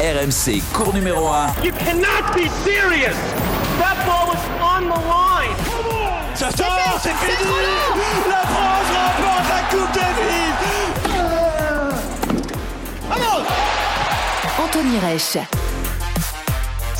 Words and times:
RMC, 0.00 0.62
cours 0.72 0.94
numéro 0.94 1.28
1. 1.28 1.62
You 1.62 1.72
cannot 1.72 2.34
be 2.34 2.48
serious. 2.64 3.14
That 3.78 3.96
ball 4.06 4.28
was 4.28 4.40
on 4.62 4.88
the 4.88 4.98
line. 5.06 5.54
Ça 6.34 6.50
sort, 6.56 6.98
c'est 7.02 7.14
fini. 7.16 7.52
La 8.26 8.40
France 8.46 8.88
remporte 8.96 9.48
la 9.50 9.62
Coupe 9.68 9.92
Davis. 9.92 10.56
Vamos 13.10 13.44
Anthony 14.58 14.98
Reich. 15.00 15.36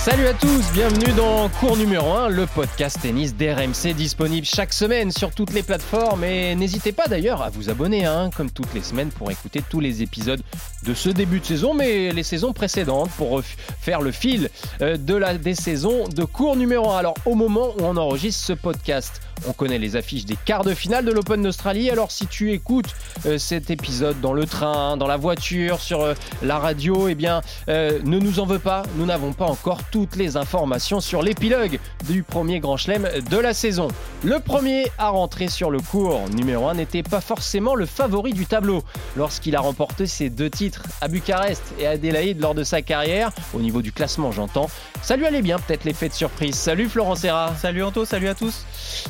Salut 0.01 0.29
à 0.29 0.33
tous, 0.33 0.73
bienvenue 0.73 1.13
dans 1.13 1.51
Cours 1.51 1.77
numéro 1.77 2.15
1, 2.15 2.31
le 2.31 2.47
podcast 2.47 2.99
tennis 3.03 3.37
d'RMC 3.37 3.93
disponible 3.95 4.47
chaque 4.47 4.73
semaine 4.73 5.13
sur 5.13 5.31
toutes 5.35 5.53
les 5.53 5.63
plateformes 5.63 6.25
et 6.25 6.55
n'hésitez 6.55 6.93
pas 6.93 7.07
d'ailleurs 7.07 7.43
à 7.43 7.51
vous 7.51 7.69
abonner 7.69 8.07
hein, 8.07 8.31
comme 8.35 8.51
toutes 8.51 8.73
les 8.73 8.81
semaines 8.81 9.11
pour 9.11 9.31
écouter 9.31 9.63
tous 9.69 9.79
les 9.79 10.01
épisodes 10.01 10.41
de 10.85 10.95
ce 10.95 11.11
début 11.11 11.41
de 11.41 11.45
saison 11.45 11.75
mais 11.75 12.13
les 12.13 12.23
saisons 12.23 12.55
précédentes 12.55 13.11
pour 13.19 13.43
faire 13.43 14.01
le 14.01 14.11
fil 14.11 14.49
euh, 14.81 14.97
de 14.97 15.15
la, 15.15 15.37
des 15.37 15.55
saisons 15.55 16.09
de 16.09 16.25
Cours 16.25 16.57
numéro 16.57 16.91
1. 16.93 16.97
Alors 16.97 17.15
au 17.27 17.35
moment 17.35 17.75
où 17.79 17.83
on 17.83 17.99
enregistre 17.99 18.43
ce 18.43 18.53
podcast, 18.55 19.21
on 19.47 19.53
connaît 19.53 19.79
les 19.79 19.97
affiches 19.97 20.25
des 20.25 20.37
quarts 20.37 20.65
de 20.65 20.73
finale 20.73 21.05
de 21.05 21.13
l'Open 21.13 21.43
d'Australie. 21.43 21.91
Alors 21.91 22.11
si 22.11 22.27
tu 22.27 22.53
écoutes 22.53 22.95
euh, 23.27 23.37
cet 23.37 23.69
épisode 23.69 24.19
dans 24.23 24.33
le 24.33 24.47
train, 24.47 24.97
dans 24.97 25.07
la 25.07 25.19
voiture, 25.19 25.79
sur 25.79 26.01
euh, 26.01 26.15
la 26.43 26.59
radio, 26.59 27.09
eh 27.09 27.15
bien 27.15 27.43
ne 27.69 28.19
nous 28.19 28.41
en 28.41 28.47
veux 28.47 28.59
pas, 28.59 28.83
nous 28.97 29.05
n'avons 29.05 29.35
pas 29.35 29.45
encore 29.45 29.90
toutes 29.91 30.17
les 30.17 30.37
informations 30.37 31.01
sur 31.01 31.23
l'épilogue 31.23 31.79
du 32.09 32.23
premier 32.23 32.61
Grand 32.61 32.77
Chelem 32.77 33.09
de 33.31 33.37
la 33.37 33.55
saison. 33.55 33.89
Le 34.25 34.39
premier 34.39 34.87
à 34.99 35.09
rentrer 35.09 35.49
sur 35.49 35.71
le 35.71 35.81
cours 35.81 36.29
numéro 36.31 36.69
1 36.69 36.75
n'était 36.75 37.03
pas 37.03 37.21
forcément 37.21 37.75
le 37.75 37.87
favori 37.87 38.33
du 38.33 38.47
tableau 38.47 38.83
lorsqu'il 39.17 39.57
a 39.57 39.61
remporté 39.61 40.07
ses 40.07 40.31
deux 40.31 40.51
titres 40.51 40.85
à 41.01 41.09
Bucarest 41.09 41.63
et 41.79 41.87
à 41.87 41.91
Adélaïde 41.91 42.41
lors 42.41 42.55
de 42.55 42.65
sa 42.65 42.83
carrière, 42.83 43.33
au 43.55 43.61
niveau 43.61 43.83
du 43.83 43.93
classement 43.93 44.33
j'entends. 44.33 44.71
Ça 45.03 45.17
lui 45.17 45.27
allait 45.27 45.43
bien 45.43 45.59
peut-être 45.59 45.85
l'effet 45.85 46.09
de 46.09 46.15
surprise. 46.15 46.55
Salut 46.55 46.89
Florent 46.89 47.17
Serra. 47.17 47.55
Salut 47.57 47.83
Anto, 47.83 48.05
salut 48.05 48.29
à 48.29 48.35
tous. 48.35 48.65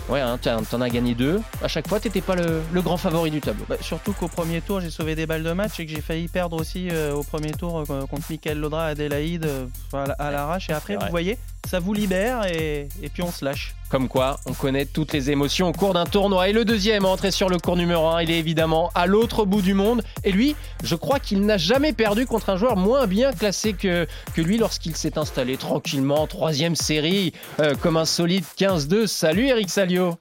Ouais, 0.08 0.20
hein, 0.20 0.38
t'en 0.38 0.80
as 0.80 0.90
gagné 0.90 1.14
deux. 1.14 1.40
À 1.62 1.68
chaque 1.68 1.88
fois, 1.88 2.00
t'étais 2.00 2.20
pas 2.20 2.34
le, 2.34 2.62
grand 2.80 2.96
favori 2.96 3.30
du 3.30 3.40
tableau. 3.40 3.64
Bah, 3.68 3.76
surtout 3.80 4.12
qu'au 4.12 4.28
premier 4.28 4.60
tour, 4.60 4.80
j'ai 4.80 4.90
sauvé 4.90 5.14
des 5.14 5.26
balles 5.26 5.42
de 5.42 5.52
match 5.52 5.78
et 5.80 5.86
que 5.86 5.92
j'ai 5.92 6.00
failli 6.00 6.28
perdre 6.28 6.60
aussi 6.60 6.88
euh, 6.90 7.14
au 7.14 7.22
premier 7.22 7.52
tour 7.52 7.84
euh, 7.90 8.06
contre 8.06 8.24
Michael 8.30 8.58
Laudra 8.58 8.86
à 8.86 8.88
Adélaïde 8.88 9.46
euh, 9.46 9.66
à 9.92 10.30
l'arrache. 10.30 10.70
Et 10.70 10.72
après, 10.72 10.96
vous 10.96 11.06
voyez, 11.10 11.38
ça 11.68 11.78
vous 11.78 11.92
libère 11.92 12.46
et, 12.46 12.88
puis 13.12 13.22
on 13.22 13.30
se 13.30 13.44
lâche. 13.44 13.74
Comme 13.90 14.08
quoi, 14.08 14.38
on 14.46 14.52
connaît 14.52 14.86
toutes 14.86 15.12
les 15.12 15.30
émotions 15.30 15.68
au 15.68 15.72
cours 15.72 15.94
d'un 15.94 16.04
tournoi. 16.04 16.48
Et 16.48 16.52
le 16.52 16.64
deuxième 16.64 17.04
à 17.04 17.08
entrer 17.08 17.30
sur 17.30 17.48
le 17.48 17.58
cours 17.58 17.76
numéro 17.76 18.06
1, 18.08 18.22
il 18.22 18.30
est 18.30 18.38
évidemment 18.38 18.90
à 18.94 19.06
l'autre 19.06 19.44
bout 19.44 19.62
du 19.62 19.74
monde. 19.74 20.02
Et 20.24 20.32
lui, 20.32 20.54
je 20.82 20.94
crois 20.94 21.18
qu'il 21.18 21.44
n'a 21.44 21.58
jamais 21.58 21.92
perdu 21.92 22.26
contre 22.26 22.50
un 22.50 22.56
joueur 22.56 22.76
moins 22.76 23.06
bien 23.06 23.32
classé 23.32 23.72
que, 23.72 24.06
que 24.34 24.42
lui 24.42 24.58
lorsqu'il 24.58 24.96
s'est 24.96 25.18
installé 25.18 25.56
tranquillement, 25.56 26.26
troisième 26.26 26.76
série, 26.76 27.32
euh, 27.60 27.74
comme 27.74 27.96
un 27.96 28.04
solide 28.04 28.44
15-2. 28.58 29.06
Salut 29.06 29.46
Eric 29.46 29.70
Salio 29.70 30.14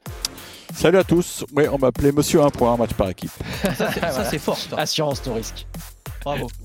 Salut 0.73 0.98
à 1.00 1.04
tous. 1.04 1.45
Oui, 1.56 1.66
on 1.72 1.78
m'appelait 1.78 2.12
Monsieur 2.12 2.42
1 2.42 2.50
pour 2.50 2.70
un 2.70 2.78
match 2.78 2.94
par 2.94 3.10
équipe. 3.10 3.32
ça, 3.76 3.92
c'est 4.30 4.38
fort. 4.40 4.58
Assurance 4.78 5.22
tout 5.22 5.34
risque. 5.34 5.66
Bravo. 6.23 6.48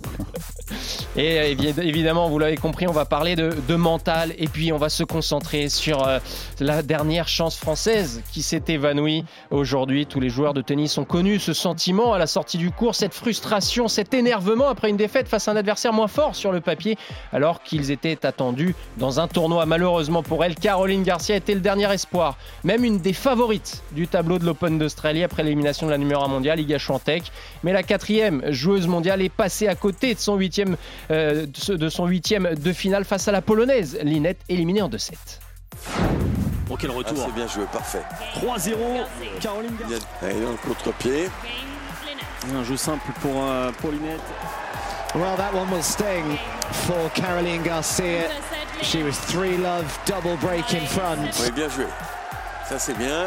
Et 1.17 1.53
évidemment, 1.53 2.29
vous 2.29 2.39
l'avez 2.41 2.57
compris, 2.57 2.89
on 2.89 2.93
va 2.93 3.05
parler 3.05 3.37
de, 3.37 3.75
mental 3.75 4.33
et 4.39 4.49
puis 4.49 4.73
on 4.73 4.79
va 4.79 4.89
se 4.89 5.05
concentrer 5.05 5.69
sur 5.69 6.07
euh, 6.07 6.19
la 6.61 6.83
dernière 6.83 7.29
chance 7.29 7.57
française 7.57 8.23
qui 8.33 8.43
s'est 8.43 8.63
évanouie 8.69 9.25
aujourd'hui. 9.51 10.07
Tous 10.07 10.21
les 10.21 10.29
joueurs 10.29 10.55
de 10.55 10.63
tennis 10.63 10.97
ont 10.99 11.05
connu 11.05 11.39
ce 11.39 11.53
sentiment 11.53 12.13
à 12.13 12.19
la 12.19 12.27
sortie 12.27 12.57
du 12.57 12.71
cours, 12.71 12.95
cette 12.95 13.15
frustration, 13.15 13.89
cet 13.89 14.15
énervement 14.15 14.69
après 14.69 14.91
une 14.91 14.97
défaite 14.97 15.29
face 15.29 15.49
à 15.49 15.53
un 15.53 15.57
adversaire 15.57 15.93
moins 15.93 16.09
fort 16.09 16.35
sur 16.35 16.51
le 16.51 16.61
papier, 16.61 16.97
alors 17.33 17.63
qu'ils 17.63 17.91
étaient 17.91 18.25
attendus 18.25 18.75
dans 18.97 19.21
un 19.21 19.29
tournoi. 19.29 19.67
Malheureusement 19.67 20.23
pour 20.23 20.45
elle, 20.45 20.55
Caroline 20.55 21.03
Garcia 21.03 21.37
était 21.37 21.55
le 21.55 21.61
dernier 21.61 21.93
espoir, 21.93 22.37
même 22.65 22.85
une 22.85 22.99
des 22.99 23.13
favorites 23.13 23.83
du 23.93 24.09
tableau 24.09 24.39
de 24.39 24.45
l'Open 24.45 24.79
d'Australie 24.79 25.25
après 25.25 25.43
l'élimination 25.43 25.87
de 25.87 25.93
la 25.93 25.99
numéro 25.99 26.23
1 26.25 26.29
mondiale, 26.29 26.61
Iga 26.61 26.79
Swiatek. 26.79 27.25
Mais 27.63 27.73
la 27.73 27.83
quatrième 27.83 28.43
joueuse 28.51 28.87
mondiale 28.87 29.23
est 29.23 29.29
passée 29.45 29.69
à 29.69 29.75
côté 29.75 30.15
de 30.15 30.19
son 30.19 30.37
huitième 30.37 30.75
euh, 31.11 31.45
de 31.69 31.89
son 31.91 32.07
huitième 32.07 32.55
de 32.55 32.73
finale 32.73 33.05
face 33.05 33.29
à 33.29 33.33
la 33.33 33.43
polonaise. 33.43 33.99
Linette 34.03 34.41
éliminée 34.49 34.81
en 34.81 34.89
2-7. 34.89 35.13
Bon, 36.67 36.77
quel 36.77 36.91
retour. 36.93 37.19
Ah, 37.21 37.27
c'est 37.27 37.35
bien 37.35 37.47
joué, 37.47 37.65
parfait. 37.71 38.01
3-0, 38.37 39.05
Caroline 39.43 39.77
Garcia. 39.79 39.99
Elle 40.23 40.37
est 40.39 40.41
dans 40.41 40.53
le 40.53 40.57
contre-pied. 40.57 41.29
Un 42.55 42.65
jeu 42.65 42.79
simple 42.79 43.07
pour, 43.21 43.33
euh, 43.37 43.71
pour 43.83 43.91
Linette. 43.91 44.23
Well, 45.15 45.37
that 45.37 45.53
one 45.53 45.71
was 45.71 45.83
sting 45.83 46.39
for 46.87 47.11
Caroline 47.15 47.63
Garcia. 47.63 48.31
She 48.81 49.03
was 49.03 49.19
three 49.31 49.59
love, 49.59 49.85
double 50.07 50.39
break 50.39 50.73
in 50.73 50.87
front. 50.87 51.19
Oui, 51.43 51.51
bien 51.55 51.69
joué. 51.69 51.85
Ça, 52.67 52.79
c'est 52.79 52.97
bien. 52.97 53.27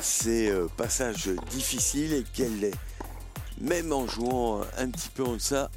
C'est 0.00 0.48
euh, 0.48 0.68
passage 0.74 1.28
difficile 1.50 2.14
et 2.14 2.24
qu'elle 2.32 2.64
est 2.64 2.74
même 3.60 3.92
en 3.92 4.06
jouant 4.06 4.60
un 4.78 4.88
petit 4.88 5.10
peu 5.10 5.24
en 5.24 5.38
ça, 5.38 5.68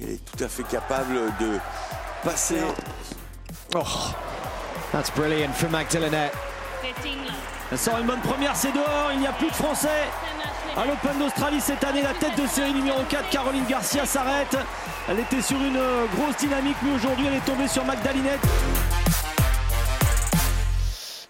elle 0.00 0.10
est 0.10 0.24
tout 0.24 0.42
à 0.42 0.48
fait 0.48 0.62
capable 0.64 1.14
de 1.40 1.58
passer. 2.24 2.60
Oh, 3.74 3.82
that's 4.92 5.10
brilliant 5.10 5.52
from 5.52 5.70
Magdalena. 5.72 6.30
Elle 7.72 7.78
sort 7.78 7.98
une 7.98 8.06
bonne 8.06 8.20
première, 8.20 8.56
c'est 8.56 8.72
dehors, 8.72 9.10
il 9.12 9.20
n'y 9.20 9.26
a 9.26 9.32
plus 9.32 9.48
de 9.48 9.54
Français. 9.54 10.08
À 10.76 10.84
l'Open 10.84 11.18
d'Australie 11.18 11.60
cette 11.60 11.82
année, 11.84 12.02
la 12.02 12.14
tête 12.14 12.40
de 12.40 12.46
série 12.46 12.72
numéro 12.72 13.02
4, 13.08 13.28
Caroline 13.30 13.64
Garcia 13.68 14.06
s'arrête. 14.06 14.56
Elle 15.08 15.18
était 15.18 15.42
sur 15.42 15.56
une 15.56 15.80
grosse 16.16 16.36
dynamique, 16.36 16.76
mais 16.82 16.92
aujourd'hui 16.94 17.26
elle 17.26 17.34
est 17.34 17.44
tombée 17.44 17.68
sur 17.68 17.84
Magdalinette. 17.84 18.40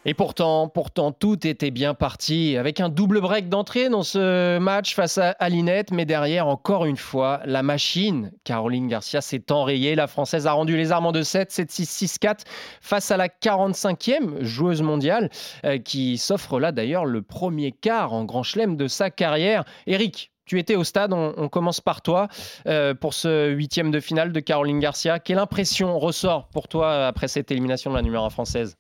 Et 0.07 0.15
pourtant, 0.15 0.71
tout 1.19 1.47
était 1.47 1.71
bien 1.71 1.93
parti 1.93 2.57
avec 2.57 2.81
un 2.81 2.89
double 2.89 3.21
break 3.21 3.51
d'entrée 3.51 3.91
dans 3.91 4.03
ce 4.03 4.59
match 4.59 4.95
face 4.95 5.19
à 5.19 5.33
Alinette. 5.33 5.91
Mais 5.91 6.07
derrière, 6.07 6.47
encore 6.47 6.87
une 6.87 6.97
fois, 6.97 7.41
la 7.45 7.63
machine, 7.63 8.33
Caroline 8.45 8.89
Garcia, 8.89 9.21
s'est 9.21 9.53
enrayée. 9.53 9.95
La 9.95 10.07
Française 10.07 10.47
a 10.47 10.53
rendu 10.53 10.75
les 10.75 10.91
armes 10.91 11.05
en 11.05 11.13
2-7, 11.13 11.51
7-6, 11.51 12.19
6-4 12.19 12.39
face 12.81 13.11
à 13.11 13.19
la 13.19 13.29
45e 13.29 14.43
joueuse 14.43 14.81
mondiale 14.81 15.29
euh, 15.67 15.77
qui 15.77 16.17
s'offre 16.17 16.59
là 16.59 16.73
d'ailleurs 16.73 17.05
le 17.05 17.21
premier 17.21 17.71
quart 17.71 18.15
en 18.15 18.25
grand 18.25 18.43
chelem 18.43 18.77
de 18.77 18.89
sa 18.89 19.11
carrière. 19.11 19.65
Eric, 19.87 20.33
tu 20.47 20.59
étais 20.59 20.77
au 20.77 20.85
stade, 20.85 21.13
on, 21.13 21.49
commence 21.49 21.83
par 21.83 22.01
toi 22.01 22.29
euh, 22.67 22.95
pour 22.95 23.13
ce 23.13 23.51
huitième 23.51 23.91
de 23.91 24.01
finale 24.01 24.33
de 24.33 24.41
Caroline 24.41 24.81
Garcia. 24.81 25.19
Quelle 25.19 25.39
impression 25.39 25.99
ressort 25.99 26.49
pour 26.49 26.69
toi 26.69 27.07
après 27.07 27.29
cette 27.29 27.51
élimination 27.51 27.91
de 27.91 27.97
la 27.97 28.03
numéro 28.03 28.25
1 28.25 28.31
française? 28.31 28.77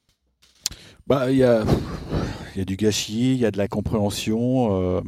Bah, 1.10 1.28
il 1.32 1.38
y 1.38 1.42
a, 1.42 1.64
y 2.54 2.60
a 2.60 2.64
du 2.64 2.76
gâchis, 2.76 3.32
il 3.32 3.38
y 3.40 3.44
a 3.44 3.50
de 3.50 3.58
la 3.58 3.66
compréhension. 3.66 4.80
Euh, 4.80 5.00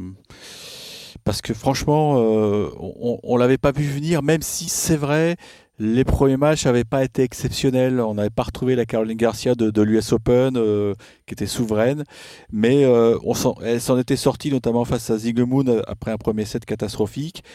parce 1.23 1.41
que 1.41 1.53
franchement, 1.53 2.15
euh, 2.17 2.69
on 2.77 3.35
ne 3.35 3.39
l'avait 3.39 3.57
pas 3.57 3.71
vu 3.71 3.85
venir, 3.85 4.21
même 4.21 4.41
si 4.41 4.67
c'est 4.67 4.97
vrai, 4.97 5.37
les 5.79 6.03
premiers 6.03 6.35
matchs 6.35 6.65
n'avaient 6.65 6.83
pas 6.83 7.05
été 7.05 7.23
exceptionnels. 7.23 8.01
On 8.01 8.15
n'avait 8.15 8.29
pas 8.29 8.43
retrouvé 8.43 8.75
la 8.75 8.85
Caroline 8.85 9.15
Garcia 9.15 9.55
de, 9.55 9.81
l'US 9.81 10.11
Open, 10.11 10.57
euh, 10.57 10.93
qui 11.25 11.35
était 11.35 11.45
souveraine. 11.45 12.03
Mais 12.51 12.85
on 12.85 13.33
elle 13.63 13.79
s'en 13.79 13.97
était 13.97 14.17
sortie, 14.17 14.51
notamment 14.51 14.83
face 14.83 15.09
à 15.09 15.17
Zigmund, 15.17 15.83
après 15.87 16.11
un 16.11 16.17
premier 16.17 16.43
set 16.43 16.65
catastrophique. 16.65 17.45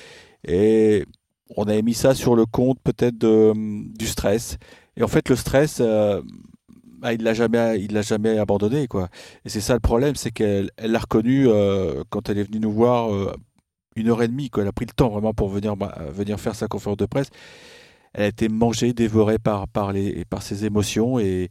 Et 0.47 1.05
on 1.55 1.65
avait 1.65 1.83
mis 1.83 1.93
ça 1.93 2.15
sur 2.15 2.35
le 2.35 2.47
compte 2.47 2.79
peut-être 2.83 3.19
du 3.19 4.07
stress. 4.07 4.57
Et 4.97 5.03
en 5.03 5.09
fait, 5.09 5.29
le 5.29 5.37
stress, 5.37 5.83
bah, 6.99 7.13
il 7.13 7.23
l'a 7.23 7.35
jamais, 7.35 7.81
il 7.81 7.93
l'a 7.93 8.03
jamais 8.03 8.39
abandonné 8.39 8.87
quoi. 8.89 9.09
Et 9.45 9.49
c'est 9.49 9.61
ça 9.61 9.75
le 9.75 9.81
problème, 9.81 10.15
c'est 10.17 10.31
qu'elle 10.31 10.71
l'a 10.79 10.99
reconnu 10.99 11.47
euh, 11.49 12.03
quand 12.11 12.29
elle 12.29 12.39
est 12.39 12.45
venue 12.45 12.61
nous 12.61 12.73
voir 12.73 13.13
euh, 13.13 13.33
une 13.97 14.09
heure 14.09 14.23
et 14.23 14.29
demie. 14.29 14.51
Quoi. 14.51 14.63
Elle 14.63 14.69
a 14.69 14.73
pris 14.73 14.87
le 14.87 14.93
temps 14.93 15.09
vraiment 15.09 15.35
pour 15.35 15.49
venir, 15.49 15.77
bah, 15.77 15.97
venir 16.11 16.39
faire 16.41 16.55
sa 16.55 16.69
conférence 16.69 16.97
de 16.99 17.07
presse. 17.07 17.31
Elle 18.15 18.25
a 18.25 18.27
été 18.27 18.49
mangée, 18.49 18.93
dévorée 18.93 19.39
par, 19.39 19.69
par, 19.69 19.93
les, 19.93 20.25
par 20.25 20.43
ses 20.43 20.65
émotions 20.65 21.19
et, 21.19 21.51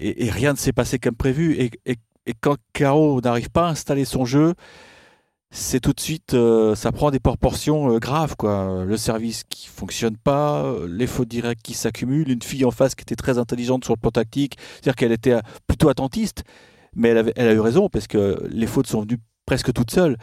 et, 0.00 0.30
rien 0.30 0.52
ne 0.52 0.58
s'est 0.58 0.72
passé 0.72 0.98
comme 0.98 1.14
prévu. 1.14 1.54
Et, 1.54 1.70
et, 1.86 1.96
et 2.26 2.34
quand 2.40 2.56
Caro 2.72 3.20
n'arrive 3.20 3.50
pas 3.50 3.68
à 3.68 3.70
installer 3.70 4.04
son 4.04 4.24
jeu, 4.24 4.54
c'est 5.56 5.78
tout 5.78 5.92
de 5.92 6.00
suite, 6.00 6.34
euh, 6.34 6.74
ça 6.74 6.90
prend 6.90 7.12
des 7.12 7.20
proportions 7.20 7.94
euh, 7.94 7.98
graves. 8.00 8.34
Quoi. 8.36 8.84
Le 8.84 8.96
service 8.96 9.44
qui 9.48 9.68
fonctionne 9.68 10.16
pas, 10.16 10.64
euh, 10.64 10.88
les 10.90 11.06
fautes 11.06 11.28
directes 11.28 11.62
qui 11.62 11.74
s'accumulent, 11.74 12.28
une 12.28 12.42
fille 12.42 12.64
en 12.64 12.72
face 12.72 12.96
qui 12.96 13.02
était 13.02 13.14
très 13.14 13.38
intelligente 13.38 13.84
sur 13.84 13.94
le 13.94 14.00
plan 14.00 14.10
tactique, 14.10 14.56
c'est-à-dire 14.58 14.96
qu'elle 14.96 15.12
était 15.12 15.38
plutôt 15.68 15.88
attentiste, 15.88 16.42
mais 16.96 17.10
elle, 17.10 17.18
avait, 17.18 17.32
elle, 17.36 17.48
a 17.48 17.52
eu 17.52 17.60
raison 17.60 17.88
parce 17.88 18.08
que 18.08 18.42
les 18.50 18.66
fautes 18.66 18.88
sont 18.88 19.02
venues 19.02 19.20
presque 19.46 19.72
toutes 19.72 19.90
seules. 19.90 20.16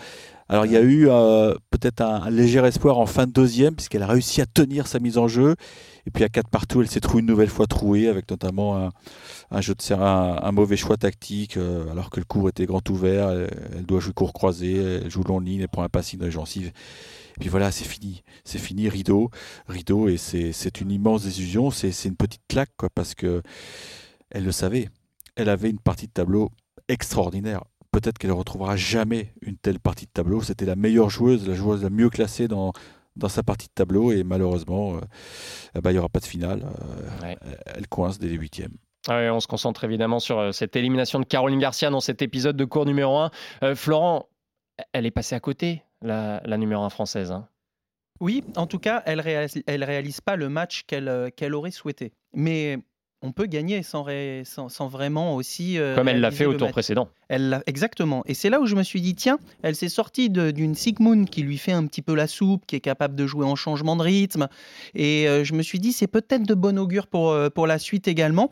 Alors 0.51 0.65
il 0.65 0.73
y 0.73 0.77
a 0.77 0.81
eu 0.81 1.06
peut-être 1.69 2.01
un, 2.01 2.29
léger 2.29 2.59
espoir 2.59 3.00
en 3.00 3.06
fin 3.06 3.25
de 3.25 3.31
deuxième, 3.31 3.73
puisqu'elle 3.73 4.03
a 4.03 4.07
réussi 4.07 4.41
à 4.41 4.45
tenir 4.45 4.85
sa 4.85 5.00
mise 5.00 5.18
en 5.18 5.29
jeu. 5.29 5.56
Et 6.06 6.12
puis 6.12 6.25
à 6.25 6.29
4 6.29 6.50
partout, 6.50 6.81
elle 6.81 6.89
s'est 6.89 7.00
trouvée 7.00 7.21
une 7.21 7.27
nouvelle 7.27 7.50
fois 7.50 7.68
trouée, 7.68 8.09
avec 8.09 8.29
notamment 8.29 8.89
un, 9.50 9.62
jeu 9.62 9.75
de 9.75 9.94
un, 9.94 10.51
mauvais 10.51 10.75
choix 10.75 10.97
tactique, 10.97 11.56
euh, 11.56 11.89
alors 11.89 12.09
que 12.09 12.19
le 12.19 12.25
cours 12.25 12.50
était 12.50 12.65
grand 12.65 12.88
ouvert. 12.89 13.29
Elle, 13.29 13.85
doit 13.85 14.01
jouer 14.01 14.12
court 14.12 14.33
croisé, 14.33 14.75
elle 14.75 15.09
joue 15.09 15.24
long 15.24 15.39
ligne, 15.39 15.62
elle 15.62 15.69
prend 15.69 15.83
un 15.83 15.89
passing 15.89 16.19
dans 16.19 16.25
les 16.25 16.31
gencives. 16.31 16.74
puis 17.39 17.47
voilà, 17.47 17.71
c'est 17.71 17.85
fini. 17.85 18.21
C'est 18.44 18.59
fini, 18.59 18.89
rideau. 18.89 19.29
Rideau, 19.69 20.09
et 20.09 20.17
c'est 20.17 20.81
une 20.81 20.91
immense 20.91 21.24
désillusion. 21.24 21.71
C'est 21.71 21.94
une 22.06 22.17
petite 22.17 22.44
claque, 22.50 22.71
parce 22.94 23.15
que 23.15 23.41
elle 24.31 24.44
le 24.44 24.51
savait. 24.51 24.89
Elle 25.38 25.47
avait 25.47 25.69
une 25.69 25.79
partie 25.79 26.07
de 26.07 26.12
tableau 26.12 26.51
extraordinaire. 26.89 27.63
Peut-être 27.91 28.17
qu'elle 28.17 28.29
ne 28.29 28.35
retrouvera 28.35 28.75
jamais 28.77 29.33
une 29.41 29.57
telle 29.57 29.79
partie 29.79 30.05
de 30.05 30.11
tableau. 30.11 30.41
C'était 30.41 30.65
la 30.65 30.75
meilleure 30.75 31.09
joueuse, 31.09 31.47
la 31.47 31.55
joueuse 31.55 31.83
la 31.83 31.89
mieux 31.89 32.09
classée 32.09 32.47
dans, 32.47 32.71
dans 33.15 33.29
sa 33.29 33.43
partie 33.43 33.67
de 33.67 33.73
tableau. 33.73 34.11
Et 34.11 34.23
malheureusement, 34.23 34.95
euh, 34.95 35.01
eh 35.75 35.81
ben, 35.81 35.91
il 35.91 35.93
n'y 35.93 35.99
aura 35.99 36.09
pas 36.09 36.19
de 36.19 36.25
finale. 36.25 36.65
Euh, 37.23 37.35
elle 37.65 37.88
coince 37.88 38.19
dès 38.19 38.27
les 38.27 38.35
huitièmes. 38.35 38.75
on 39.07 39.39
se 39.39 39.47
concentre 39.47 39.83
évidemment 39.83 40.19
sur 40.19 40.39
euh, 40.39 40.51
cette 40.51 40.75
élimination 40.75 41.19
de 41.19 41.25
Caroline 41.25 41.59
Garcia 41.59 41.89
dans 41.89 41.99
cet 41.99 42.21
épisode 42.21 42.55
de 42.55 42.65
cours 42.65 42.85
numéro 42.85 43.17
1. 43.17 43.75
Florent, 43.75 44.29
elle 44.93 45.05
est 45.05 45.11
passée 45.11 45.35
à 45.35 45.39
côté, 45.39 45.83
la, 46.01 46.41
numéro 46.57 46.83
1 46.83 46.89
française. 46.89 47.31
Hein. 47.31 47.47
Oui, 48.19 48.43
en 48.55 48.67
tout 48.67 48.79
cas, 48.79 49.01
elle 49.05 49.19
réalise, 49.19 49.63
elle 49.65 49.83
réalise 49.83 50.21
pas 50.21 50.35
le 50.35 50.47
match 50.47 50.83
qu'elle 50.83 51.31
qu'elle 51.35 51.55
aurait 51.55 51.71
souhaité. 51.71 52.13
Mais 52.33 52.77
on 53.21 53.31
peut 53.31 53.45
gagner 53.45 53.83
sans, 53.83 54.06
sans, 54.44 54.88
vraiment 54.88 55.35
aussi. 55.35 55.77
Euh, 55.77 55.95
Comme 55.95 56.07
elle 56.07 56.21
l'a 56.21 56.31
fait 56.31 56.45
au 56.45 56.53
tour 56.53 56.69
précédent. 56.69 57.09
Elle 57.29 57.62
exactement. 57.68 58.23
Et 58.25 58.33
c'est 58.33 58.50
là 58.50 58.59
où 58.59 58.65
je 58.65 58.75
me 58.75 58.83
suis 58.83 59.01
dit 59.01 59.15
tiens, 59.15 59.38
elle 59.62 59.75
s'est 59.75 59.89
sortie 59.89 60.29
d'une 60.29 60.73
Sigmund 60.75 61.29
qui 61.29 61.44
lui 61.44 61.57
fait 61.57 61.71
un 61.71 61.85
petit 61.85 62.01
peu 62.01 62.15
la 62.15 62.27
soupe, 62.27 62.65
qui 62.65 62.75
est 62.75 62.81
capable 62.81 63.15
de 63.15 63.27
jouer 63.27 63.45
en 63.45 63.56
changement 63.56 63.95
de 63.95 64.01
rythme. 64.01 64.47
Et 64.95 65.27
euh, 65.27 65.44
je 65.44 65.53
me 65.53 65.62
suis 65.62 65.79
dit 65.79 65.94
c'est 65.94 66.07
peut-être 66.07 66.47
de 66.47 66.56
bon 66.56 66.79
augure 66.79 67.07
pour, 67.07 67.31
euh, 67.31 67.50
pour 67.50 67.68
la 67.68 67.77
suite 67.77 68.07
également. 68.07 68.50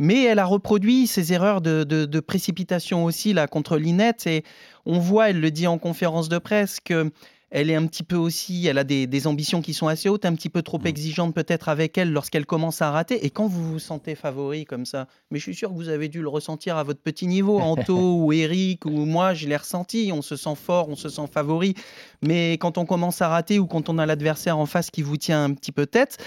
Mais 0.00 0.24
elle 0.24 0.38
a 0.38 0.44
reproduit 0.44 1.08
ses 1.08 1.32
erreurs 1.32 1.60
de, 1.60 1.82
de 1.82 2.20
précipitation 2.20 3.04
aussi 3.04 3.32
là 3.32 3.48
contre 3.48 3.78
Linette. 3.78 4.28
Et 4.28 4.44
on 4.86 5.00
voit, 5.00 5.30
elle 5.30 5.40
le 5.40 5.50
dit 5.50 5.66
en 5.66 5.78
conférence 5.78 6.28
de 6.28 6.38
presse, 6.38 6.78
que 6.78 7.10
elle 7.50 7.70
est 7.70 7.74
un 7.74 7.86
petit 7.86 8.02
peu 8.02 8.16
aussi, 8.16 8.66
elle 8.66 8.78
a 8.78 8.84
des, 8.84 9.26
ambitions 9.26 9.62
qui 9.62 9.72
sont 9.74 9.88
assez 9.88 10.08
hautes, 10.08 10.24
un 10.24 10.34
petit 10.34 10.50
peu 10.50 10.62
trop 10.62 10.78
mm. 10.78 10.86
exigeantes 10.86 11.34
peut-être 11.34 11.68
avec 11.68 11.96
elle 11.96 12.12
lorsqu'elle 12.12 12.46
commence 12.46 12.82
à 12.82 12.90
rater. 12.90 13.24
Et 13.24 13.30
quand 13.30 13.46
vous 13.46 13.72
vous 13.72 13.78
sentez 13.78 14.14
favori 14.14 14.64
comme 14.64 14.84
ça, 14.84 15.08
mais 15.30 15.38
je 15.38 15.44
suis 15.44 15.54
sûr 15.54 15.70
que 15.70 15.74
vous 15.74 15.88
avez 15.88 16.08
dû 16.08 16.20
le 16.20 16.28
ressentir 16.28 16.76
à 16.76 16.84
votre 16.84 17.00
petit 17.00 17.26
niveau, 17.26 17.58
Anto 17.60 18.16
ou 18.16 18.32
Eric 18.32 18.84
ou 18.84 18.90
moi, 18.90 19.34
je 19.34 19.48
l'ai 19.48 19.56
ressenti. 19.56 20.10
On 20.12 20.22
se 20.22 20.36
sent 20.36 20.54
fort, 20.56 20.88
on 20.88 20.96
se 20.96 21.08
sent 21.08 21.26
favori. 21.32 21.74
Mais 22.22 22.52
quand 22.52 22.78
on 22.78 22.84
commence 22.84 23.22
à 23.22 23.28
rater 23.28 23.58
ou 23.58 23.66
quand 23.66 23.88
on 23.88 23.98
a 23.98 24.06
l'adversaire 24.06 24.58
en 24.58 24.66
face 24.66 24.90
qui 24.90 25.02
vous 25.02 25.16
tient 25.16 25.44
un 25.44 25.54
petit 25.54 25.72
peu 25.72 25.86
tête, 25.86 26.18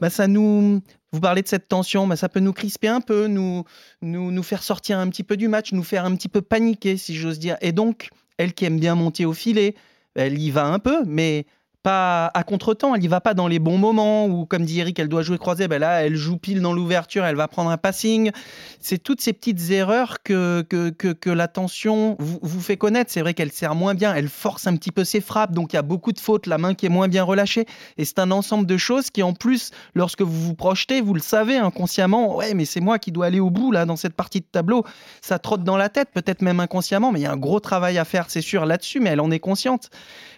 bah 0.00 0.10
ça 0.10 0.26
nous, 0.26 0.82
vous 1.12 1.20
parlez 1.20 1.42
de 1.42 1.48
cette 1.48 1.68
tension, 1.68 2.06
bah 2.06 2.16
ça 2.16 2.28
peut 2.28 2.40
nous 2.40 2.52
crisper 2.52 2.88
un 2.88 3.00
peu, 3.00 3.28
nous, 3.28 3.64
nous, 4.02 4.30
nous 4.30 4.42
faire 4.42 4.62
sortir 4.62 4.98
un 4.98 5.08
petit 5.08 5.24
peu 5.24 5.36
du 5.36 5.48
match, 5.48 5.72
nous 5.72 5.82
faire 5.82 6.04
un 6.04 6.14
petit 6.14 6.28
peu 6.28 6.42
paniquer, 6.42 6.96
si 6.96 7.14
j'ose 7.16 7.38
dire. 7.38 7.56
Et 7.62 7.72
donc, 7.72 8.10
elle 8.36 8.52
qui 8.52 8.66
aime 8.66 8.78
bien 8.78 8.94
monter 8.94 9.24
au 9.24 9.32
filet, 9.32 9.74
elle 10.16 10.38
y 10.40 10.50
va 10.50 10.66
un 10.66 10.78
peu, 10.78 11.04
mais 11.04 11.46
pas 11.86 12.32
à 12.34 12.42
contre-temps, 12.42 12.96
elle 12.96 13.04
y 13.04 13.06
va 13.06 13.20
pas 13.20 13.32
dans 13.32 13.46
les 13.46 13.60
bons 13.60 13.78
moments 13.78 14.26
où, 14.26 14.44
comme 14.44 14.64
dit 14.64 14.80
Eric, 14.80 14.98
elle 14.98 15.08
doit 15.08 15.22
jouer 15.22 15.38
croisée. 15.38 15.68
Ben 15.68 15.78
là, 15.78 16.04
elle 16.04 16.16
joue 16.16 16.36
pile 16.36 16.60
dans 16.60 16.72
l'ouverture, 16.72 17.24
elle 17.24 17.36
va 17.36 17.46
prendre 17.46 17.70
un 17.70 17.76
passing. 17.76 18.32
C'est 18.80 18.98
toutes 18.98 19.20
ces 19.20 19.32
petites 19.32 19.70
erreurs 19.70 20.24
que, 20.24 20.62
que, 20.68 20.90
que, 20.90 21.30
la 21.30 21.46
tension 21.46 22.16
vous, 22.18 22.40
vous, 22.42 22.60
fait 22.60 22.76
connaître. 22.76 23.12
C'est 23.12 23.20
vrai 23.20 23.34
qu'elle 23.34 23.52
sert 23.52 23.76
moins 23.76 23.94
bien, 23.94 24.12
elle 24.16 24.26
force 24.26 24.66
un 24.66 24.74
petit 24.74 24.90
peu 24.90 25.04
ses 25.04 25.20
frappes, 25.20 25.52
donc 25.52 25.74
il 25.74 25.76
y 25.76 25.78
a 25.78 25.82
beaucoup 25.82 26.10
de 26.10 26.18
fautes, 26.18 26.48
la 26.48 26.58
main 26.58 26.74
qui 26.74 26.86
est 26.86 26.88
moins 26.88 27.06
bien 27.06 27.22
relâchée. 27.22 27.66
Et 27.98 28.04
c'est 28.04 28.18
un 28.18 28.32
ensemble 28.32 28.66
de 28.66 28.76
choses 28.76 29.10
qui, 29.10 29.22
en 29.22 29.32
plus, 29.32 29.70
lorsque 29.94 30.22
vous 30.22 30.40
vous 30.40 30.54
projetez, 30.54 31.00
vous 31.00 31.14
le 31.14 31.20
savez 31.20 31.56
inconsciemment, 31.56 32.34
ouais, 32.34 32.54
mais 32.54 32.64
c'est 32.64 32.80
moi 32.80 32.98
qui 32.98 33.12
dois 33.12 33.26
aller 33.26 33.38
au 33.38 33.50
bout 33.50 33.70
là 33.70 33.86
dans 33.86 33.94
cette 33.94 34.14
partie 34.14 34.40
de 34.40 34.46
tableau. 34.50 34.84
Ça 35.22 35.38
trotte 35.38 35.62
dans 35.62 35.76
la 35.76 35.88
tête, 35.88 36.08
peut-être 36.12 36.42
même 36.42 36.58
inconsciemment, 36.58 37.12
mais 37.12 37.20
il 37.20 37.22
y 37.22 37.26
a 37.26 37.32
un 37.32 37.36
gros 37.36 37.60
travail 37.60 37.96
à 37.96 38.04
faire, 38.04 38.24
c'est 38.26 38.40
sûr, 38.40 38.66
là-dessus, 38.66 38.98
mais 38.98 39.10
elle 39.10 39.20
en 39.20 39.30
est 39.30 39.38
consciente. 39.38 39.88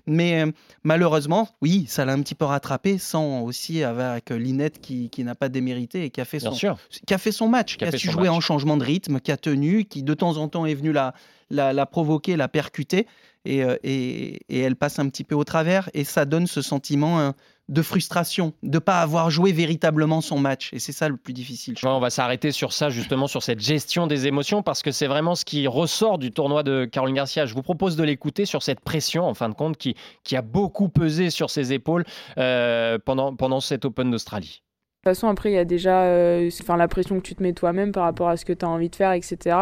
Mais 0.09 0.43
euh, 0.43 0.51
malheureusement, 0.83 1.49
oui, 1.63 1.85
ça 1.87 2.05
l'a 2.05 2.15
un 2.15 2.23
petit 2.23 2.35
peu 2.35 2.47
rattrapé, 2.47 2.99
sans 2.99 3.43
aussi 3.43 3.83
avec 3.83 4.31
Linette 4.31 4.81
qui, 4.81 5.11
qui 5.11 5.23
n'a 5.23 5.35
pas 5.35 5.49
démérité 5.49 6.05
et 6.05 6.11
qui 6.11 6.21
a 6.21 6.25
fait, 6.25 6.41
son, 6.41 6.53
qui 6.53 7.15
a 7.15 7.19
fait 7.19 7.33
son 7.33 7.49
match, 7.49 7.77
qui, 7.77 7.85
a, 7.85 7.93
su 7.93 8.11
jouer 8.11 8.29
en 8.29 8.41
changement 8.41 8.77
de 8.77 8.85
rythme, 8.85 9.21
qui 9.21 9.31
a 9.31 9.37
tenu, 9.37 9.85
qui 9.85 10.03
de 10.03 10.15
temps 10.15 10.37
en 10.39 10.49
temps 10.49 10.67
est 10.67 10.75
venu 10.75 10.93
la, 10.93 11.15
la, 11.51 11.73
la 11.73 11.87
provoquer, 11.87 12.37
la 12.37 12.49
percuter. 12.49 13.07
Et, 13.45 13.63
euh, 13.63 13.77
et, 13.85 14.41
et, 14.49 14.61
elle 14.61 14.77
passe 14.77 14.99
un 14.99 15.09
petit 15.09 15.25
peu 15.25 15.35
au 15.35 15.45
travers. 15.45 15.89
Et 15.95 16.05
ça 16.05 16.25
donne 16.25 16.47
ce 16.47 16.61
sentiment. 16.61 17.21
Hein, 17.21 17.35
de 17.69 17.83
frustration, 17.83 18.55
de 18.63 18.69
ne 18.71 18.79
pas 18.79 19.01
avoir 19.01 19.31
joué 19.31 19.53
véritablement 19.53 20.21
son 20.21 20.39
match. 20.39 20.71
Et 20.73 20.79
c'est 20.79 20.93
ça 20.93 21.09
le 21.09 21.17
plus 21.17 21.33
difficile. 21.33 21.75
on 21.85 22.01
va 22.01 22.11
s'arrêter 22.11 22.53
sur 22.53 22.73
ça, 22.73 22.91
justement, 22.91 23.27
sur 23.27 23.43
cette 23.43 23.61
gestion 23.61 24.07
des 24.07 24.27
émotions, 24.27 24.63
parce 24.63 24.83
que 24.83 24.91
c'est 24.91 25.07
vraiment 25.07 25.35
ce 25.35 25.45
qui 25.45 25.67
ressort 25.67 26.19
du 26.19 26.33
tournoi 26.33 26.63
de 26.63 26.85
Caroline 26.85 27.17
Garcia. 27.17 27.47
Je 27.47 27.55
vous 27.55 27.63
propose 27.63 27.97
de 27.97 28.05
l'écouter 28.05 28.47
sur 28.47 28.63
cette 28.63 28.81
pression, 28.81 29.25
en 29.25 29.35
fin 29.35 29.49
de 29.49 29.55
compte, 29.55 29.77
qui, 29.77 29.95
qui 30.25 30.37
a 30.37 30.43
beaucoup 30.43 30.89
pesé 30.89 31.31
sur 31.31 31.51
ses 31.51 31.73
épaules 31.73 32.05
euh, 32.39 32.99
pendant, 33.05 33.35
pendant 33.35 33.61
cet 33.61 33.85
Open 33.85 34.11
d'Australie. 34.11 34.63
De 35.05 35.11
toute 35.11 35.15
façon, 35.15 35.29
après, 35.29 35.53
il 35.53 35.55
y 35.55 35.59
a 35.59 35.65
déjà 35.65 36.03
euh, 36.03 36.51
la 36.77 36.89
pression 36.89 37.21
que 37.21 37.23
tu 37.25 37.37
te 37.37 37.41
mets 37.41 37.53
toi-même 37.53 37.93
par 37.93 38.03
rapport 38.03 38.29
à 38.29 38.37
ce 38.37 38.45
que 38.45 38.53
tu 38.53 38.65
as 38.65 38.69
envie 38.69 38.89
de 38.89 38.97
faire, 38.97 39.13
etc. 39.13 39.57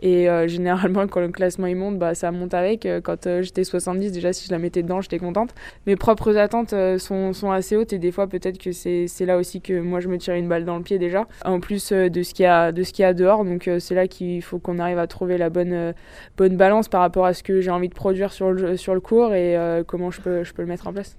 Et 0.00 0.30
euh, 0.30 0.46
généralement, 0.48 1.08
quand 1.08 1.18
le 1.18 1.30
classement 1.30 1.66
il 1.66 1.74
monte, 1.74 1.98
bah, 1.98 2.14
ça 2.14 2.30
monte 2.30 2.54
avec. 2.54 2.86
Euh, 2.86 3.00
quand 3.00 3.28
j'étais 3.42 3.64
70, 3.64 4.12
déjà, 4.12 4.32
si 4.32 4.46
je 4.46 4.52
la 4.52 4.60
mettais 4.60 4.84
dedans, 4.84 5.00
j'étais 5.00 5.18
contente. 5.18 5.52
Mes 5.88 5.96
propres 5.96 6.36
attentes 6.36 6.74
sont, 6.98 7.50
assez 7.50 7.74
hautes 7.74 7.92
et 7.92 7.98
des 7.98 8.12
fois, 8.12 8.28
peut-être 8.28 8.58
que 8.58 8.70
c'est 8.70 9.26
là 9.26 9.36
aussi 9.36 9.60
que 9.60 9.80
moi, 9.80 9.98
je 9.98 10.06
me 10.06 10.16
tire 10.16 10.34
une 10.34 10.48
balle 10.48 10.64
dans 10.64 10.76
le 10.76 10.84
pied 10.84 11.00
déjà, 11.00 11.26
en 11.44 11.58
plus 11.58 11.90
de 11.90 12.22
ce 12.22 12.32
qu'il 12.32 12.44
y, 12.44 12.46
a, 12.46 13.12
dehors. 13.14 13.44
Donc, 13.44 13.68
c'est 13.80 13.96
là 13.96 14.06
qu'il 14.06 14.40
faut 14.42 14.60
qu'on 14.60 14.78
arrive 14.78 14.98
à 14.98 15.08
trouver 15.08 15.38
la 15.38 15.50
bonne, 15.50 15.92
balance 16.38 16.88
par 16.88 17.00
rapport 17.00 17.26
à 17.26 17.34
ce 17.34 17.42
que 17.42 17.60
j'ai 17.60 17.72
envie 17.72 17.88
de 17.88 17.94
produire 17.94 18.32
sur 18.32 18.52
le, 18.52 19.00
cours 19.00 19.34
et 19.34 19.82
comment 19.88 20.12
je 20.12 20.20
peux 20.20 20.62
le 20.62 20.66
mettre 20.66 20.86
en 20.86 20.92
place. 20.92 21.16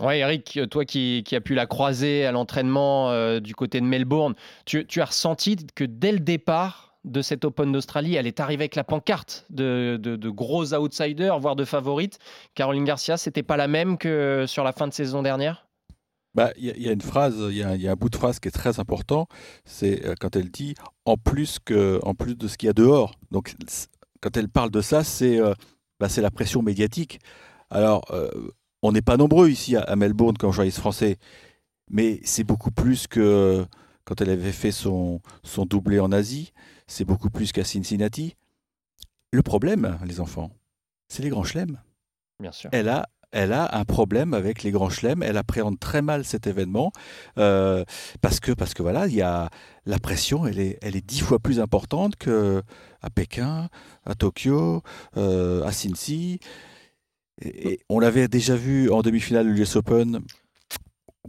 Oui, 0.00 0.18
Eric, 0.18 0.60
toi 0.70 0.84
qui, 0.84 1.24
as 1.32 1.40
pu 1.40 1.54
la 1.54 1.66
croiser 1.66 2.24
à 2.24 2.30
l'entraînement 2.30 3.10
euh, 3.10 3.40
du 3.40 3.54
côté 3.54 3.80
de 3.80 3.86
Melbourne, 3.86 4.34
tu, 4.64 4.86
as 5.00 5.04
ressenti 5.04 5.56
que 5.74 5.84
dès 5.84 6.12
le 6.12 6.20
départ 6.20 6.96
de 7.04 7.20
cet 7.20 7.44
Open 7.44 7.72
d'Australie, 7.72 8.14
elle 8.14 8.26
est 8.26 8.38
arrivée 8.38 8.62
avec 8.62 8.76
la 8.76 8.84
pancarte 8.84 9.46
de, 9.50 9.98
gros 10.28 10.72
outsiders, 10.72 11.38
voire 11.40 11.56
de 11.56 11.64
favorites. 11.64 12.18
Caroline 12.54 12.84
Garcia, 12.84 13.16
c'était 13.16 13.42
pas 13.42 13.56
la 13.56 13.66
même 13.66 13.98
que 13.98 14.44
sur 14.46 14.62
la 14.62 14.72
fin 14.72 14.86
de 14.86 14.92
saison 14.92 15.22
dernière? 15.22 15.66
Bah, 16.34 16.52
il 16.56 16.66
y, 16.66 16.88
a 16.88 16.92
une 16.92 17.00
phrase, 17.00 17.36
il 17.50 17.56
y, 17.56 17.88
a 17.88 17.90
un 17.90 17.96
bout 17.96 18.10
de 18.10 18.16
phrase 18.16 18.38
qui 18.38 18.46
est 18.46 18.52
très 18.52 18.78
important, 18.78 19.26
c'est 19.64 20.04
euh, 20.06 20.14
quand 20.20 20.36
elle 20.36 20.50
dit 20.50 20.74
en 21.06 21.16
plus 21.16 21.58
que, 21.58 21.98
en 22.04 22.14
plus 22.14 22.36
de 22.36 22.46
ce 22.46 22.56
qu'il 22.56 22.68
y 22.68 22.70
a 22.70 22.74
dehors. 22.74 23.14
Donc, 23.32 23.56
quand 24.20 24.36
elle 24.36 24.48
parle 24.48 24.70
de 24.70 24.80
ça, 24.80 25.02
c'est 25.02 25.40
euh, 25.40 25.54
bah, 25.98 26.08
c'est 26.08 26.20
la 26.20 26.30
pression 26.30 26.62
médiatique. 26.62 27.18
Alors, 27.70 28.04
on 28.82 28.92
n'est 28.92 29.02
pas 29.02 29.16
nombreux 29.16 29.50
ici 29.50 29.76
à, 29.76 29.96
Melbourne 29.96 30.36
comme 30.36 30.52
journaliste 30.52 30.78
français, 30.78 31.18
mais 31.90 32.20
c'est 32.24 32.44
beaucoup 32.44 32.70
plus 32.70 33.06
que 33.06 33.64
quand 34.04 34.20
elle 34.20 34.30
avait 34.30 34.52
fait 34.52 34.72
son, 34.72 35.20
son 35.42 35.66
doublé 35.66 36.00
en 36.00 36.12
Asie, 36.12 36.52
c'est 36.86 37.04
beaucoup 37.04 37.30
plus 37.30 37.52
qu'à 37.52 37.64
Cincinnati. 37.64 38.36
Le 39.32 39.42
problème, 39.42 39.98
les 40.06 40.20
enfants, 40.20 40.50
c'est 41.08 41.22
les 41.22 41.28
grands 41.28 41.44
chelems. 41.44 41.78
Bien 42.40 42.52
sûr. 42.52 42.70
Elle 42.72 42.88
a, 42.88 43.08
elle 43.32 43.52
a 43.52 43.76
un 43.76 43.84
problème 43.84 44.32
avec 44.32 44.62
les 44.62 44.70
grands 44.70 44.88
chelems. 44.88 45.22
Elle 45.22 45.36
appréhende 45.36 45.78
très 45.78 46.00
mal 46.00 46.24
cet 46.24 46.46
événement 46.46 46.92
euh, 47.36 47.84
parce 48.22 48.40
que 48.40 48.52
parce 48.52 48.74
que 48.74 48.82
voilà, 48.82 49.06
il 49.06 49.14
y 49.14 49.22
a 49.22 49.50
la 49.84 49.98
pression. 49.98 50.46
Elle 50.46 50.60
est 50.60 50.78
elle 50.80 50.96
est 50.96 51.04
dix 51.04 51.20
fois 51.20 51.38
plus 51.38 51.60
importante 51.60 52.16
que 52.16 52.62
à 53.02 53.10
Pékin, 53.10 53.68
à 54.06 54.14
Tokyo, 54.14 54.82
euh, 55.16 55.64
à 55.64 55.72
Cincy. 55.72 56.40
Et, 57.42 57.80
on 57.88 57.98
l'avait 57.98 58.28
déjà 58.28 58.56
vu 58.56 58.90
en 58.90 59.02
demi-finale 59.02 59.46
de 59.46 59.52
l'US 59.52 59.76
Open. 59.76 60.20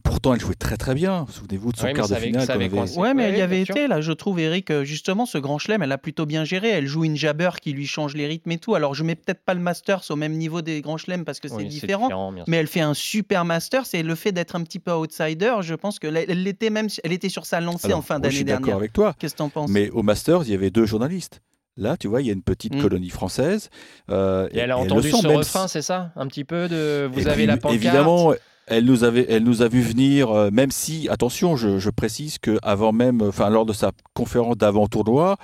Pourtant, 0.03 0.33
elle 0.33 0.39
jouait 0.39 0.55
très 0.55 0.77
très 0.77 0.93
bien. 0.93 1.25
Souvenez-vous 1.29 1.71
de 1.71 1.77
son 1.77 1.91
quart 1.91 2.07
de 2.07 2.15
finale. 2.15 2.47
Ouais, 2.95 3.13
mais 3.13 3.23
elle 3.23 3.37
y 3.37 3.41
avait 3.41 3.61
été 3.61 3.87
là. 3.87 4.01
Je 4.01 4.11
trouve 4.11 4.39
Eric 4.39 4.71
euh, 4.71 4.83
justement 4.83 5.25
ce 5.25 5.37
grand 5.37 5.57
chelem, 5.57 5.81
elle 5.81 5.91
a 5.91 5.97
plutôt 5.97 6.25
bien 6.25 6.45
géré. 6.45 6.69
Elle 6.69 6.87
joue 6.87 7.03
une 7.03 7.17
jabber 7.17 7.49
qui 7.61 7.73
lui 7.73 7.85
change 7.85 8.15
les 8.15 8.25
rythmes 8.25 8.51
et 8.51 8.57
tout. 8.57 8.75
Alors 8.75 8.93
je 8.93 9.03
mets 9.03 9.15
peut-être 9.15 9.43
pas 9.43 9.53
le 9.53 9.59
Masters 9.59 10.03
au 10.09 10.15
même 10.15 10.33
niveau 10.33 10.61
des 10.61 10.81
grands 10.81 10.97
chelems 10.97 11.25
parce 11.25 11.39
que 11.39 11.47
c'est 11.47 11.65
différent. 11.65 12.33
mais 12.47 12.57
elle 12.57 12.67
fait 12.67 12.81
un 12.81 12.93
super 12.93 13.45
Masters 13.45 13.85
et 13.93 14.03
le 14.03 14.15
fait 14.15 14.31
d'être 14.31 14.55
un 14.55 14.63
petit 14.63 14.79
peu 14.79 14.91
outsider, 14.91 15.55
je 15.61 15.75
pense 15.75 15.99
que 15.99 16.07
elle 16.07 16.47
était 16.47 16.69
même, 16.69 16.87
elle 17.03 17.11
était 17.11 17.29
sur 17.29 17.45
sa 17.45 17.59
lancée 17.59 17.93
en 17.93 18.01
fin 18.01 18.19
d'année 18.19 18.43
dernière. 18.43 18.61
D'accord 18.61 18.79
avec 18.79 18.93
toi. 18.93 19.15
Qu'est-ce 19.19 19.33
que 19.33 19.39
t'en 19.39 19.49
penses? 19.49 19.69
Mais 19.69 19.89
au 19.89 20.03
Masters, 20.03 20.43
il 20.43 20.51
y 20.51 20.53
avait 20.53 20.71
deux 20.71 20.85
journalistes. 20.85 21.41
Là, 21.79 21.95
tu 21.95 22.09
vois, 22.09 22.21
il 22.21 22.27
y 22.27 22.29
a 22.29 22.33
une 22.33 22.43
petite 22.43 22.75
mm. 22.75 22.81
colonie 22.81 23.09
française. 23.09 23.69
Euh, 24.11 24.49
et 24.51 24.59
elle 24.59 24.71
a 24.71 24.77
entendu 24.77 25.09
ce 25.09 25.27
refrain, 25.27 25.67
c'est 25.69 25.81
ça 25.81 26.11
Un 26.17 26.27
petit 26.27 26.43
peu 26.43 26.67
de 26.67 27.09
vous 27.11 27.27
avez 27.27 27.45
la 27.45 27.55
pancarte 27.55 27.75
Évidemment, 27.75 28.33
elle 28.67 28.83
nous, 28.83 29.05
avait, 29.05 29.25
elle 29.29 29.43
nous 29.43 29.61
a 29.61 29.69
vu 29.69 29.81
venir, 29.81 30.29
euh, 30.29 30.49
même 30.51 30.71
si, 30.71 31.07
attention, 31.09 31.55
je, 31.55 31.89
précise 31.89 32.37
qu'avant 32.37 32.91
même, 32.91 33.21
enfin, 33.21 33.49
lors 33.49 33.65
de 33.65 33.71
sa 33.71 33.91
conférence 34.13 34.57
d'avant-tournoi, 34.57 35.37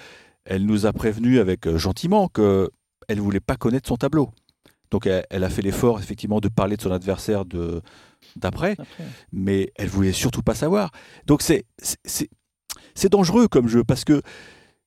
elle 0.44 0.66
nous 0.66 0.86
a 0.86 0.92
prévenu 0.92 1.40
avec 1.40 1.68
euh, 1.68 1.78
gentiment 1.78 2.28
qu'elle 2.28 2.70
ne 3.10 3.22
voulait 3.22 3.40
pas 3.40 3.56
connaître 3.56 3.88
son 3.88 3.96
tableau. 3.96 4.30
Donc 4.92 5.08
elle, 5.08 5.44
a 5.44 5.50
fait 5.50 5.64
l'effort 5.64 6.00
effectivement 6.00 6.40
de 6.40 6.48
parler 6.48 6.78
de 6.78 6.82
son 6.82 6.92
adversaire 6.92 7.44
de 7.44 7.82
d'après, 8.36 8.78
mais 9.32 9.72
elle 9.76 9.90
voulait 9.90 10.14
surtout 10.14 10.44
pas 10.44 10.54
savoir. 10.54 10.92
Donc 11.26 11.42
c'est 11.42 11.66
c'est 12.06 13.10
dangereux 13.10 13.48
comme 13.48 13.68
jeu 13.68 13.84
parce 13.84 14.06
que 14.06 14.22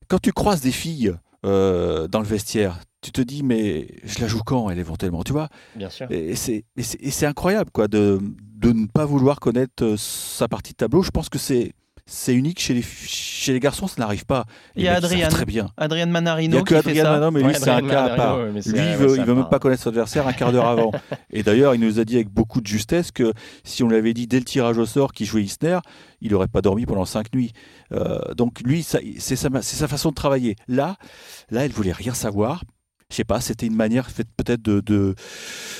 quand 0.06 0.20
tu 0.20 0.32
croises 0.32 0.60
des 0.60 0.72
filles 0.72 1.14
euh, 1.44 2.08
dans 2.08 2.20
le 2.20 2.26
vestiaire, 2.26 2.80
tu 3.00 3.12
te 3.12 3.20
dis, 3.20 3.42
mais 3.42 3.88
je 4.04 4.20
la 4.20 4.26
joue 4.26 4.40
quand, 4.44 4.70
elle, 4.70 4.78
éventuellement, 4.78 5.22
tu 5.22 5.32
vois? 5.32 5.48
Bien 5.76 5.90
sûr. 5.90 6.08
Et 6.10 6.34
c'est 6.34 7.26
incroyable, 7.26 7.70
quoi, 7.70 7.88
de, 7.88 8.18
de 8.56 8.72
ne 8.72 8.86
pas 8.86 9.04
vouloir 9.04 9.38
connaître 9.40 9.84
euh, 9.84 9.96
sa 9.96 10.48
partie 10.48 10.72
de 10.72 10.78
tableau. 10.78 11.02
Je 11.02 11.10
pense 11.10 11.28
que 11.28 11.38
c'est 11.38 11.72
c'est 12.10 12.34
unique 12.34 12.58
chez 12.58 12.72
les, 12.72 12.82
chez 12.82 13.52
les 13.52 13.60
garçons, 13.60 13.86
ça 13.86 13.96
n'arrive 13.98 14.24
pas. 14.24 14.46
Il 14.74 14.82
y 14.82 14.88
a 14.88 14.94
Adrian, 14.94 15.28
très 15.28 15.44
bien. 15.44 15.68
Adrian 15.76 16.04
Il 16.04 16.06
n'y 16.06 16.12
Manarino 16.12 16.58
a 16.58 16.62
que 16.62 16.74
Adrien. 16.74 17.04
Manon, 17.04 17.30
mais 17.30 17.40
lui, 17.40 17.48
Ouais, 17.48 17.54
c'est 17.54 17.68
un 17.68 17.76
Adrien 17.76 17.90
cas 17.90 18.04
à 18.04 18.16
Manarino, 18.16 18.16
part. 18.16 18.46
Lui, 18.46 18.62
il 18.64 18.74
ouais, 18.74 18.96
veut, 18.96 19.34
même 19.34 19.48
pas 19.50 19.58
connaître 19.58 19.82
son 19.82 19.90
adversaire 19.90 20.26
un 20.26 20.32
quart 20.32 20.50
d'heure 20.50 20.66
avant. 20.66 20.90
Et 21.30 21.42
d'ailleurs, 21.42 21.74
il 21.74 21.80
nous 21.82 22.00
a 22.00 22.04
dit 22.04 22.16
avec 22.16 22.30
beaucoup 22.30 22.62
de 22.62 22.66
justesse 22.66 23.10
que 23.12 23.34
si 23.62 23.82
on 23.82 23.88
lui 23.88 23.96
avait 23.96 24.14
dit 24.14 24.26
dès 24.26 24.38
le 24.38 24.44
tirage 24.46 24.78
au 24.78 24.86
sort 24.86 25.12
qu'il 25.12 25.26
jouait 25.26 25.42
Isner, 25.42 25.80
il 26.22 26.32
n'aurait 26.32 26.48
pas 26.48 26.62
dormi 26.62 26.86
pendant 26.86 27.04
cinq 27.04 27.32
nuits. 27.34 27.52
Euh, 27.92 28.18
donc 28.34 28.60
lui, 28.62 28.82
c'est 28.82 29.36
sa, 29.36 29.48
sa 29.60 29.88
façon 29.88 30.08
de 30.08 30.14
travailler. 30.14 30.56
Là, 30.66 30.96
là, 31.50 31.66
elle 31.66 31.72
voulait 31.72 31.92
rien 31.92 32.14
savoir. 32.14 32.62
Je 33.10 33.16
sais 33.16 33.24
pas, 33.24 33.40
c'était 33.40 33.66
une 33.66 33.74
manière 33.74 34.06
peut-être 34.36 34.60
de, 34.60 34.80
de, 34.80 35.14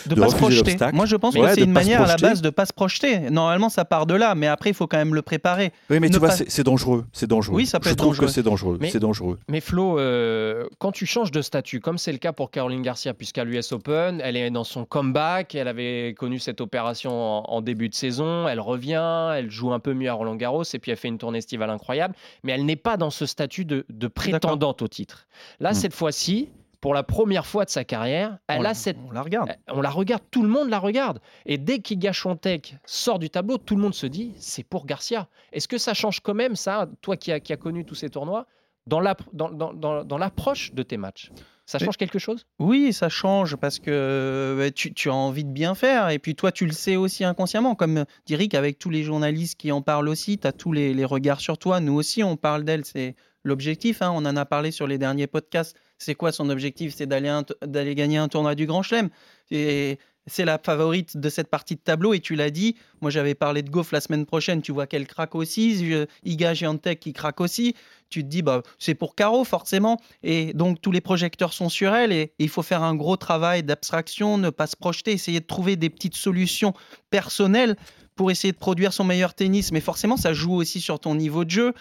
de, 0.07 0.15
de 0.15 0.19
pas 0.19 0.31
se 0.31 0.37
projeter. 0.37 0.77
Moi, 0.95 1.05
je 1.05 1.15
pense 1.15 1.35
Ouais, 1.35 1.49
que 1.51 1.55
c'est 1.57 1.61
une 1.65 1.73
manière 1.73 2.01
à 2.01 2.07
la 2.07 2.17
base 2.17 2.41
de 2.41 2.49
pas 2.49 2.65
se 2.65 2.73
projeter. 2.73 3.19
Normalement, 3.29 3.69
ça 3.69 3.85
part 3.85 4.07
de 4.07 4.15
là, 4.15 4.35
mais 4.35 4.47
après, 4.47 4.71
il 4.71 4.75
faut 4.75 4.87
quand 4.87 4.97
même 4.97 5.15
le 5.15 5.21
préparer. 5.21 5.71
Oui, 5.91 6.01
mais 6.01 6.09
Ne 6.09 6.15
tu 6.15 6.19
vois, 6.21 6.29
pas- 6.29 6.37
c'est 6.37 6.51
c'est 6.51 6.63
dangereux. 6.65 7.05
C'est 7.13 7.27
dangereux. 7.27 7.55
Oui, 7.57 7.67
ça 7.67 7.81
peut 7.81 7.91
Je 7.91 7.93
être 7.93 7.99
trouve 7.99 8.13
dangereux. 8.13 8.27
que 8.29 8.33
c'est 8.33 8.43
dangereux. 8.43 8.79
Mais- 8.81 8.89
C'est 8.89 8.99
dangereux. 8.99 9.39
Mais 9.49 9.61
Flo, 9.61 9.99
euh, 9.99 10.67
quand 10.79 10.91
tu 10.91 11.05
changes 11.05 11.31
de 11.31 11.43
statut, 11.43 11.81
comme 11.81 11.99
c'est 11.99 12.13
le 12.13 12.19
cas 12.19 12.33
pour 12.33 12.51
Caroline 12.51 12.81
Garcia, 12.81 13.13
puisqu'à 13.13 13.45
l'US 13.45 13.73
Open, 13.73 14.23
elle 14.25 14.37
est 14.39 14.51
dans 14.51 14.65
son 14.65 14.87
comeback, 14.87 15.55
elle 15.55 15.69
avait 15.69 16.15
connu 16.19 16.39
cette 16.39 16.63
opération 16.63 17.11
en, 17.13 17.43
en 17.47 17.61
début 17.61 17.91
de 17.91 17.95
saison, 17.95 18.49
elle 18.49 18.61
revient, 18.61 19.33
elle 19.37 19.51
joue 19.51 19.75
un 19.75 19.81
peu 19.81 19.93
mieux 19.93 20.09
à 20.09 20.15
Roland 20.15 20.37
Garros, 20.37 20.63
et 20.65 20.79
puis 20.79 20.91
elle 20.93 20.97
fait 20.97 21.09
une 21.09 21.19
tournée 21.19 21.39
estivale 21.39 21.69
incroyable, 21.69 22.15
mais 22.43 22.53
elle 22.53 22.65
n'est 22.65 22.77
pas 22.77 22.97
dans 22.97 23.11
ce 23.11 23.27
statut 23.27 23.67
de, 23.67 23.85
de 23.91 24.07
prétendante 24.09 24.81
au 24.81 24.89
titre. 24.89 25.27
Là, 25.61 25.73
Mm. 25.73 25.75
cette 25.75 25.93
fois-ci, 25.95 26.49
pour 26.81 26.95
la 26.95 27.03
première 27.03 27.45
fois 27.47 27.65
de 27.65 27.71
sa 27.71 27.85
carrière, 27.85 28.39
elle 28.47 28.59
on, 28.59 28.61
a 28.61 28.65
la- 28.69 28.75
cette 28.75 28.97
on 29.07 29.11
la 29.11 29.23
regarde. 29.23 29.51
on 29.69 29.81
la 29.81 29.91
regarde, 29.91 30.23
tout 30.31 30.43
le 30.43 30.49
monde 30.49 30.69
la 30.69 30.79
regarde. 30.79 31.21
Et 31.47 31.59
dès 31.59 31.81
qu'Iga 31.81 32.13
Swiatek 32.13 32.77
sort 32.85 33.19
du 33.19 33.31
tableau, 33.31 33.59
tout 33.59 33.75
le 33.77 33.83
monde 33.83 33.95
se 33.95 34.07
dit 34.07 34.35
c'est 34.39 34.63
pour 34.65 34.87
Garcia. 34.87 35.29
Est-ce 35.53 35.67
que 35.69 35.79
ça 35.79 35.95
change 35.95 36.21
quand 36.21 36.35
même 36.35 36.55
ça, 36.57 36.89
toi 37.01 37.17
qui 37.17 37.33
as 37.33 37.41
qui 37.41 37.53
a 37.53 37.57
connu 37.57 37.85
tous 37.85 37.95
ces 37.97 38.11
tournois, 38.11 38.47
dans 38.87 39.01
l'app- 39.01 39.23
dans- 39.33 39.51
dans- 39.51 39.73
dans- 39.75 40.05
dans 40.05 40.19
l'approche 40.19 40.73
de 40.73 40.83
tes 40.83 40.97
matchs? 40.97 41.31
Ça 41.67 41.79
change 41.79 41.99
quelque 41.99 42.19
chose? 42.19 42.47
Oui, 42.59 42.95
ça 42.95 43.11
change 43.11 43.57
parce 43.57 43.79
que 43.79 43.91
euh, 43.91 44.71
tu, 44.75 44.95
tu 44.95 45.11
as 45.11 45.15
envie 45.15 45.45
de 45.45 45.51
bien 45.51 45.75
faire 45.75 46.09
et 46.09 46.19
puis 46.19 46.35
toi, 46.35 46.51
tu 46.51 46.65
le 46.65 46.73
sais 46.73 46.97
aussi 46.97 47.25
inconsciemment. 47.25 47.75
Comme 47.75 48.07
dit 48.25 48.37
Rick, 48.37 48.55
avec 48.55 48.79
tous 48.79 48.89
les 48.89 49.03
journalistes 49.03 49.61
qui 49.61 49.71
en 49.71 49.83
parlent 49.83 50.09
aussi, 50.09 50.39
tu 50.39 50.47
as 50.47 50.53
tous 50.53 50.73
les, 50.73 50.95
les 50.95 51.05
regards 51.05 51.41
sur 51.43 51.59
toi. 51.59 51.81
Nous 51.81 51.93
aussi, 51.93 52.23
on 52.25 52.39
parle 52.39 52.65
d'elle. 52.65 52.87
C'est 52.87 53.17
l'objectif. 53.45 54.01
hein. 54.01 54.11
On 54.15 54.25
en 54.25 54.37
a 54.37 54.47
parlé 54.47 54.71
sur 54.71 54.87
les 54.87 54.97
derniers 54.97 55.27
podcasts. 55.27 55.77
C'est 55.99 56.15
quoi 56.15 56.33
son 56.33 56.49
objectif? 56.49 56.95
C'est 56.97 57.07
d'aller 57.07 57.95
gagner 57.95 58.19
un 58.19 58.29
tournoi 58.29 58.55
du 58.55 58.67
Grand 58.67 58.83
Chelem. 58.83 59.11
Et 59.51 59.99
c'est 60.27 60.45
la 60.45 60.59
favorite 60.59 61.17
de 61.17 61.29
cette 61.31 61.49
partie 61.49 61.75
de 61.75 61.81
tableau. 61.81 62.15
Et 62.15 62.21
tu 62.21 62.35
l'as 62.35 62.51
dit, 62.51 62.77
moi 63.01 63.11
j'avais 63.11 63.35
parlé 63.35 63.63
de 63.63 63.71
Goff 63.71 63.93
la 63.93 64.01
semaine 64.01 64.27
prochaine. 64.27 64.63
Tu 64.63 64.73
vois 64.73 64.87
qu'elle 64.87 65.07
craque 65.07 65.35
aussi. 65.35 65.85
Je- 65.89 66.07
Iga 66.25 66.55
Giantec 66.55 67.01
qui 67.01 67.13
craque 67.13 67.41
aussi. 67.41 67.75
Tu 68.11 68.23
te 68.23 68.29
dis, 68.29 68.43
bah, 68.43 68.63
c'est 68.79 68.95
pour 68.95 69.15
Caro 69.15 69.45
forcément. 69.45 70.01
Et 70.23 70.53
donc 70.53 70.81
tous 70.81 70.93
les 70.93 71.01
projecteurs 71.01 71.53
sont 71.53 71.69
sur 71.69 71.95
elle. 71.95 72.13
Et 72.13 72.33
il 72.39 72.49
faut 72.49 72.63
faire 72.63 72.83
un 72.83 72.95
gros 72.95 73.17
travail 73.17 73.63
d'abstraction, 73.63 74.39
ne 74.39 74.51
pas 74.51 74.67
se 74.67 74.77
projeter, 74.77 75.13
essayer 75.13 75.41
de 75.41 75.47
trouver 75.47 75.77
des 75.77 75.91
petites 75.91 76.17
solutions 76.17 76.75
personnelles 77.11 77.77
pour 78.15 78.31
essayer 78.31 78.53
de 78.53 78.59
produire 78.59 78.93
son 78.93 79.05
meilleur 79.05 79.35
tennis. 79.35 79.73
Mais 79.73 79.81
forcément, 79.81 80.17
ça 80.17 80.33
joue 80.33 80.55
aussi 80.55 80.81
sur 80.81 81.01
ton 81.01 81.15
niveau 81.15 81.45
de 81.45 81.51
jeu. 81.51 81.73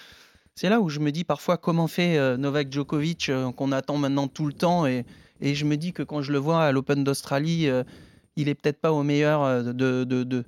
C'est 0.60 0.70
là 0.70 0.82
où 0.82 0.90
je 0.90 1.00
me 1.00 1.12
dis 1.12 1.24
parfois 1.24 1.58
comment 1.58 1.88
fait 1.88 2.18
euh, 2.18 2.36
Novak 2.36 2.72
Djokovic 2.74 3.30
euh, 3.30 3.52
qu'on 3.52 3.72
attend 3.72 3.98
maintenant 3.98 4.28
tout 4.28 4.48
le 4.48 4.54
temps 4.54 4.88
et, 4.88 5.06
et 5.40 5.54
je 5.54 5.66
me 5.66 5.78
dis 5.78 5.94
que 5.94 6.02
quand 6.02 6.24
je 6.24 6.32
le 6.32 6.40
vois 6.40 6.64
à 6.64 6.72
l'Open 6.72 7.04
d'Australie, 7.04 7.68
euh, 7.70 7.84
il 8.38 8.50
est 8.50 8.56
peut-être 8.56 8.82
pas 8.82 8.92
au 8.92 9.04
meilleur 9.04 9.64
de, 9.64 10.04
de, 10.04 10.24
de, 10.24 10.44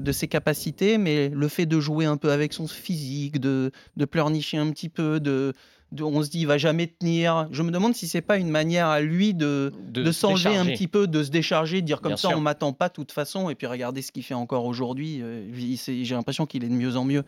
de- 0.00 0.12
ses 0.12 0.26
capacités, 0.26 0.98
mais 0.98 1.28
le 1.28 1.46
fait 1.46 1.64
de 1.66 1.78
jouer 1.78 2.06
un 2.06 2.16
peu 2.16 2.32
avec 2.32 2.52
son 2.52 2.66
physique, 2.66 3.40
de, 3.40 3.70
de 3.96 4.04
pleurnicher 4.04 4.58
un 4.58 4.68
petit 4.72 4.88
peu, 4.88 5.20
de, 5.20 5.52
on 6.00 6.24
se 6.24 6.30
dit 6.30 6.40
il 6.40 6.46
va 6.48 6.58
jamais 6.58 6.88
tenir. 6.88 7.46
Je 7.52 7.62
me 7.62 7.70
demande 7.70 7.94
si 7.94 8.08
c'est 8.08 8.20
pas 8.20 8.38
une 8.38 8.48
manière 8.50 8.88
à 8.88 9.00
lui 9.00 9.32
de, 9.32 9.72
De 9.92 10.02
de, 10.02 10.10
se 10.10 10.20
s'enlever 10.22 10.56
un 10.56 10.64
petit 10.66 10.88
peu, 10.88 11.06
de 11.06 11.22
se 11.22 11.30
décharger, 11.30 11.82
de 11.82 11.86
dire 11.86 12.00
comme 12.00 12.10
Bien 12.10 12.16
ça 12.16 12.28
sûr. 12.30 12.36
on 12.38 12.40
m'attend 12.40 12.72
pas 12.72 12.88
de 12.88 12.94
toute 12.94 13.12
façon 13.12 13.48
et 13.48 13.54
puis 13.54 13.68
regardez 13.68 14.02
ce 14.02 14.10
qu'il 14.10 14.24
fait 14.24 14.34
encore 14.34 14.64
aujourd'hui. 14.64 15.22
J'ai 15.52 16.14
l'impression 16.16 16.46
qu'il 16.46 16.64
est 16.64 16.68
de 16.68 16.74
mieux 16.74 16.96
en 16.96 17.04
mieux. 17.04 17.22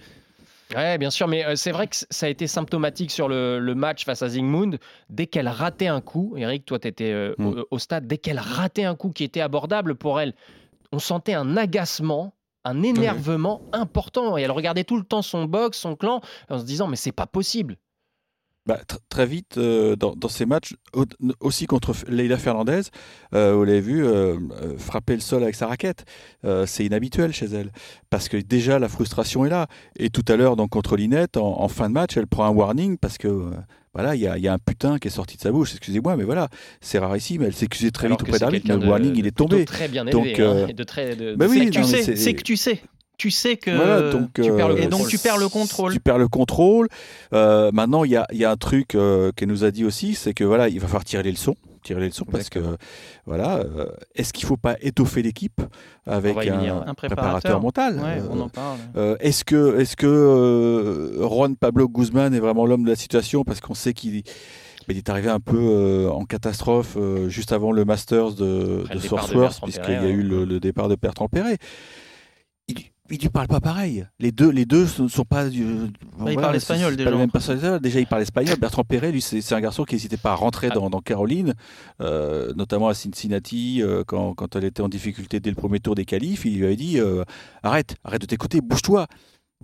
Ouais, 0.75 0.99
bien 0.99 1.11
sûr, 1.11 1.29
mais 1.29 1.45
euh, 1.45 1.57
c'est 1.57 1.71
vrai 1.73 1.87
que 1.87 1.97
ça 2.11 2.27
a 2.27 2.29
été 2.29 2.47
symptomatique 2.47 3.11
sur 3.11 3.29
le, 3.29 3.59
le 3.59 3.75
match 3.75 4.05
face 4.05 4.23
à 4.23 4.29
Zingmund. 4.29 4.79
Dès 5.11 5.27
qu'elle 5.27 5.49
ratait 5.49 5.87
un 5.87 6.01
coup, 6.01 6.35
Eric, 6.37 6.65
toi, 6.65 6.79
tu 6.79 6.89
étais 6.89 7.13
Mm. 7.39 7.47
au, 7.47 7.67
au 7.71 7.79
stade, 7.79 8.07
dès 8.07 8.19
qu'elle 8.19 8.39
ratait 8.39 8.85
un 8.85 8.95
coup 8.95 9.11
qui 9.11 9.25
était 9.25 9.41
abordable 9.41 9.95
pour 9.95 10.21
elle, 10.21 10.35
on 10.93 10.99
sentait 10.99 11.35
un 11.35 11.57
agacement, 11.57 12.35
un 12.65 12.83
énervement 12.83 13.63
important. 13.73 14.37
Et 14.39 14.43
elle 14.43 14.51
regardait 14.53 14.85
tout 14.85 14.97
le 14.97 15.05
temps 15.05 15.23
son 15.23 15.45
box, 15.45 15.79
son 15.79 15.97
clan, 15.97 16.21
en 16.51 16.59
se 16.59 16.65
disant, 16.65 16.87
mais 16.89 16.97
c'est 16.97 17.13
pas 17.13 17.27
possible. 17.27 17.77
Bah, 18.67 18.81
tr- 18.89 18.97
très 19.11 19.27
vite, 19.27 19.59
euh, 19.59 19.95
dans, 19.95 20.15
dans 20.17 20.29
ces 20.29 20.47
matchs, 20.47 20.75
au- 20.95 21.05
aussi 21.41 21.67
contre 21.67 21.93
Leila 22.09 22.39
Fernandez, 22.39 22.81
euh, 23.35 23.55
vous 23.55 23.65
l'avez 23.65 23.81
vu, 23.83 24.03
euh, 24.07 24.37
euh, 24.63 24.79
frapper 24.79 25.15
le 25.15 25.21
sol 25.21 25.43
avec 25.43 25.55
sa 25.55 25.67
raquette. 25.67 26.05
C'est 26.67 26.85
inhabituel 26.87 27.33
chez 27.33 27.47
elle. 27.47 27.71
Parce 28.09 28.29
que 28.31 28.37
déjà, 28.39 28.79
la 28.79 28.89
frustration 28.89 29.45
est 29.45 29.51
là. 29.51 29.67
Et 29.97 30.09
tout 30.09 30.25
à 30.29 30.37
l'heure, 30.37 30.57
donc, 30.57 30.71
contre 30.71 30.97
Linette, 30.97 31.37
en, 31.37 31.61
en 31.61 31.69
fin 31.69 31.89
de 31.89 31.95
match, 31.95 32.17
elle 32.17 32.27
prend 32.27 32.47
un 32.47 32.51
warning 32.51 32.97
parce 32.97 33.19
que. 33.19 33.51
voilà, 33.93 34.15
il 34.17 34.23
y, 34.23 34.27
a- 34.27 34.37
il 34.39 34.43
y 34.43 34.49
a 34.49 34.53
un 34.53 34.59
putain 34.59 34.99
qui 34.99 35.09
est 35.09 35.11
sorti 35.11 35.37
de 35.37 35.43
sa 35.43 35.53
bouche. 35.53 35.73
Excusez-moi, 35.77 36.17
mais 36.17 36.25
voilà, 36.25 36.49
c'est 36.81 36.99
rarissime. 36.99 37.43
Elle 37.43 37.55
s'est 37.55 37.67
excusée 37.67 37.91
très 37.93 38.07
Alors 38.07 38.19
vite 38.19 38.29
auprès 38.29 38.51
quelqu'un 38.51 38.75
Le 38.77 38.81
de- 38.81 38.89
warning, 38.89 39.13
il 39.15 39.23
de 39.23 39.29
est 39.29 39.31
tombé. 39.31 39.65
très 39.67 39.89
bien 39.89 40.05
Donc, 40.05 40.27
élevé. 40.27 40.41
euh, 40.43 40.67
hein, 40.67 40.73
de 40.75 40.85
très, 40.85 41.15
de- 41.17 41.35
bah 41.37 41.47
oui, 41.49 41.59
c'est 41.59 41.67
que 41.67 41.71
tu 41.71 41.85
sais, 41.85 42.17
c'est 42.17 42.35
que 42.35 42.43
tu 42.43 42.57
sais. 42.57 42.81
Tu 43.17 43.31
sais 43.31 43.57
que 43.57 43.71
Voilà, 43.71 44.11
donc, 44.11 44.33
tu 44.35 44.43
perds 44.43 44.69
le 44.69 44.75
euh, 44.75 44.79
et 44.79 44.83
donc 44.87 44.91
contrôle. 45.03 45.09
tu 45.11 45.19
perds 45.19 45.39
le 45.39 45.49
contrôle. 45.49 45.93
Tu 45.93 46.01
perds 46.01 46.19
le 46.19 46.29
contrôle. 46.29 46.89
Euh, 47.33 47.71
maintenant, 47.73 48.03
il 48.05 48.11
y 48.11 48.17
a, 48.17 48.27
y 48.33 48.45
a 48.45 48.51
un 48.51 48.57
truc 48.57 48.95
euh, 48.97 49.31
qu'elle 49.37 49.49
nous 49.49 49.63
a 49.65 49.71
dit 49.71 49.85
aussi, 49.85 50.15
c'est 50.15 50.35
que 50.35 50.43
voilà, 50.45 50.69
il 50.69 50.81
va 50.81 50.87
falloir 50.89 51.05
tirer 51.05 51.23
les 51.23 51.31
leçons, 51.31 51.55
tirer 51.85 52.01
les 52.01 52.09
leçons 52.09 52.25
parce 52.25 52.49
que 52.49 52.59
voilà, 53.25 53.59
euh, 53.59 53.87
est-ce 54.17 54.33
qu'il 54.33 54.47
faut 54.47 54.57
pas 54.57 54.75
étoffer 54.81 55.23
l'équipe 55.23 55.61
avec 56.07 56.37
un, 56.37 56.41
préparateur, 56.95 56.95
préparateur. 56.97 57.61
mental? 57.61 57.97
Ouais, 58.01 58.19
Euh, 58.21 58.27
on 58.31 58.41
en 58.41 58.49
parle. 58.49 58.79
euh, 58.97 59.17
Est-ce 59.21 59.45
que, 59.45 59.79
est-ce 59.79 59.95
que 59.97 60.07
euh, 60.07 61.29
Juan 61.29 61.55
Pablo 61.57 61.89
Guzman 61.89 62.35
est 62.35 62.41
vraiment 62.41 62.67
l'homme 62.67 62.83
de 62.85 62.91
la 62.91 62.97
situation? 62.97 63.45
Parce 63.45 63.61
qu'on 63.61 63.75
sait 63.75 63.93
qu'il 63.93 64.23
il 64.89 64.99
est 64.99 65.09
arrivé 65.09 65.31
un 65.31 65.41
peu 65.41 65.57
euh, 65.57 66.11
en 66.11 66.25
catastrophe 66.25 66.97
euh, 66.99 67.29
juste 67.31 67.53
avant 67.53 67.73
le 67.73 67.85
Masters 67.87 68.33
de, 68.35 68.83
Après 68.85 68.99
Sourceworth, 68.99 69.61
puisqu'il 69.63 69.93
y 69.95 69.97
a 69.97 70.09
eu 70.09 70.21
hein. 70.21 70.27
le, 70.29 70.45
le 70.45 70.61
départ 70.61 70.89
de 70.89 70.97
Bertrand 70.97 71.29
Perret. 71.29 71.57
Il, 72.69 72.77
il 73.11 73.19
lui 73.19 73.29
parle 73.29 73.49
pas 73.49 73.61
pareil. 73.61 74.07
Les 74.19 74.33
deux, 74.33 74.49
les 74.51 74.65
deux 74.65 74.87
ne 74.99 75.09
sont 75.09 75.25
pas. 75.25 75.49
du- 75.49 75.65
Bah, 76.19 76.31
il 76.33 76.37
parle 76.37 76.57
espagnol, 76.57 76.97
déjà, 76.97 77.11
pas 77.11 77.17
même 77.17 77.31
personnage. 77.31 77.81
Déjà, 77.81 78.01
il 78.01 78.07
parle 78.07 78.23
espagnol. 78.23 78.57
Bertrand 78.59 78.83
Perret, 78.85 79.13
lui, 79.13 79.21
c'est 79.21 79.41
c'est 79.43 79.55
un 79.55 79.61
garçon 79.61 79.85
qui 79.85 79.95
n'hésitait 79.95 80.17
pas 80.17 80.33
à 80.33 80.35
rentrer 80.35 80.69
Ah. 80.71 80.75
dans, 80.75 80.89
dans 80.91 81.01
Caroline, 81.01 81.55
euh, 82.01 82.53
notamment 82.55 82.89
à 82.89 82.95
Cincinnati, 82.95 83.83
euh, 83.83 84.05
quand, 84.07 84.35
quand 84.35 84.57
elle 84.57 84.65
était 84.65 84.81
en 84.83 84.89
difficulté 84.89 85.39
dès 85.41 85.51
le 85.51 85.57
premier 85.57 85.81
tour 85.81 85.95
des 85.95 86.05
qualifs. 86.07 86.45
Il 86.47 86.57
lui 86.59 86.65
avait 86.65 86.77
dit 86.77 86.99
euh, 86.99 87.25
Arrête, 87.63 87.97
arrête 88.05 88.23
de 88.23 88.27
t'écouter, 88.27 88.61
bouge-toi. 88.63 89.07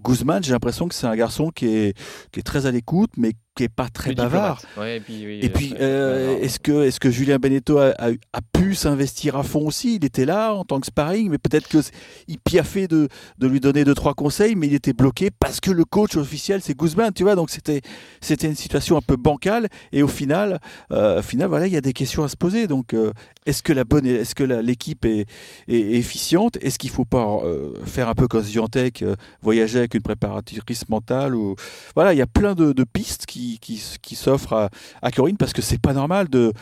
Guzman, 0.02 0.42
j'ai 0.42 0.52
l'impression 0.52 0.88
que 0.88 0.94
c'est 0.94 1.06
un 1.06 1.16
garçon 1.16 1.50
qui 1.50 1.66
est, 1.66 1.98
qui 2.32 2.40
est 2.40 2.42
très 2.42 2.64
à 2.66 2.70
l'écoute, 2.70 3.10
mais 3.18 3.32
qui 3.56 3.64
est 3.64 3.68
pas 3.68 3.88
très 3.88 4.14
bavard. 4.14 4.62
Ouais, 4.76 4.98
et 4.98 5.00
puis, 5.00 5.26
oui, 5.26 5.40
Et 5.42 5.46
euh, 5.46 5.52
puis, 5.52 5.74
euh, 5.80 6.38
est-ce 6.40 6.58
que, 6.60 6.84
est 6.86 6.98
que 6.98 7.10
Julien 7.10 7.38
Beneteau 7.38 7.78
a, 7.78 7.88
a- 7.98 8.10
a 8.32 8.40
pu 8.52 8.74
s'investir 8.74 9.36
à 9.36 9.42
fond 9.42 9.66
aussi? 9.66 9.96
Il 9.96 10.04
était 10.04 10.24
là 10.24 10.54
en 10.54 10.64
tant 10.64 10.78
que 10.80 10.86
sparring, 10.86 11.28
mais 11.30 11.38
peut-être 11.38 11.68
qu'il 11.68 12.38
piaffait 12.44 12.86
de, 12.86 13.08
de 13.38 13.46
lui 13.48 13.58
donner 13.60 13.84
deux, 13.84 13.94
trois 13.94 14.14
conseils, 14.14 14.54
mais 14.54 14.68
il 14.68 14.74
était 14.74 14.92
bloqué 14.92 15.30
parce 15.36 15.60
que 15.60 15.70
le 15.72 15.84
coach 15.84 16.16
officiel, 16.16 16.60
c'est 16.62 16.76
Guzman, 16.78 17.12
tu 17.12 17.24
vois? 17.24 17.34
Donc, 17.34 17.50
c'était 17.50 17.80
c'était 18.20 18.46
une 18.46 18.54
situation 18.54 18.96
un 18.96 19.02
peu 19.02 19.16
bancale. 19.16 19.68
Et 19.92 20.02
au 20.02 20.08
final, 20.08 20.60
euh, 20.92 21.18
au 21.18 21.22
final 21.22 21.48
voilà, 21.48 21.66
il 21.66 21.72
y 21.72 21.76
a 21.76 21.80
des 21.80 21.92
questions 21.92 22.22
à 22.22 22.28
se 22.28 22.36
poser. 22.36 22.66
Donc, 22.68 22.94
euh, 22.94 23.12
est-ce 23.46 23.62
que 23.64 23.72
la 23.72 23.84
bonne, 23.84 24.06
est-ce 24.06 24.34
que 24.36 24.44
l'équipe 24.44 25.04
est, 25.04 25.26
est- 25.68 25.74
est 25.76 25.96
efficiente? 25.98 26.56
Est-ce 26.62 26.78
qu'il 26.78 26.90
faut 26.90 27.04
pas 27.04 27.40
faire 27.84 28.08
un 28.08 28.14
peu 28.14 28.28
comme 28.28 28.42
Zviantec, 28.42 29.02
euh, 29.02 29.16
voyager 29.42 29.78
avec 29.80 29.94
une 29.94 30.02
préparatrice 30.02 30.88
mentale 30.88 31.34
ou... 31.34 31.56
Voilà, 31.96 32.14
il 32.14 32.18
y 32.18 32.22
a 32.22 32.26
plein 32.26 32.54
de, 32.54 32.72
de 32.72 32.84
pistes 32.84 33.26
qui, 33.26 33.39
qui, 33.60 33.82
qui 34.02 34.14
s'offrent 34.16 34.52
à, 34.54 34.70
à 35.02 35.10
Corinne 35.10 35.36
parce 35.36 35.52
que 35.52 35.62
c'est 35.62 35.80
pas 35.80 35.92
normal 35.92 36.28
de, 36.28 36.52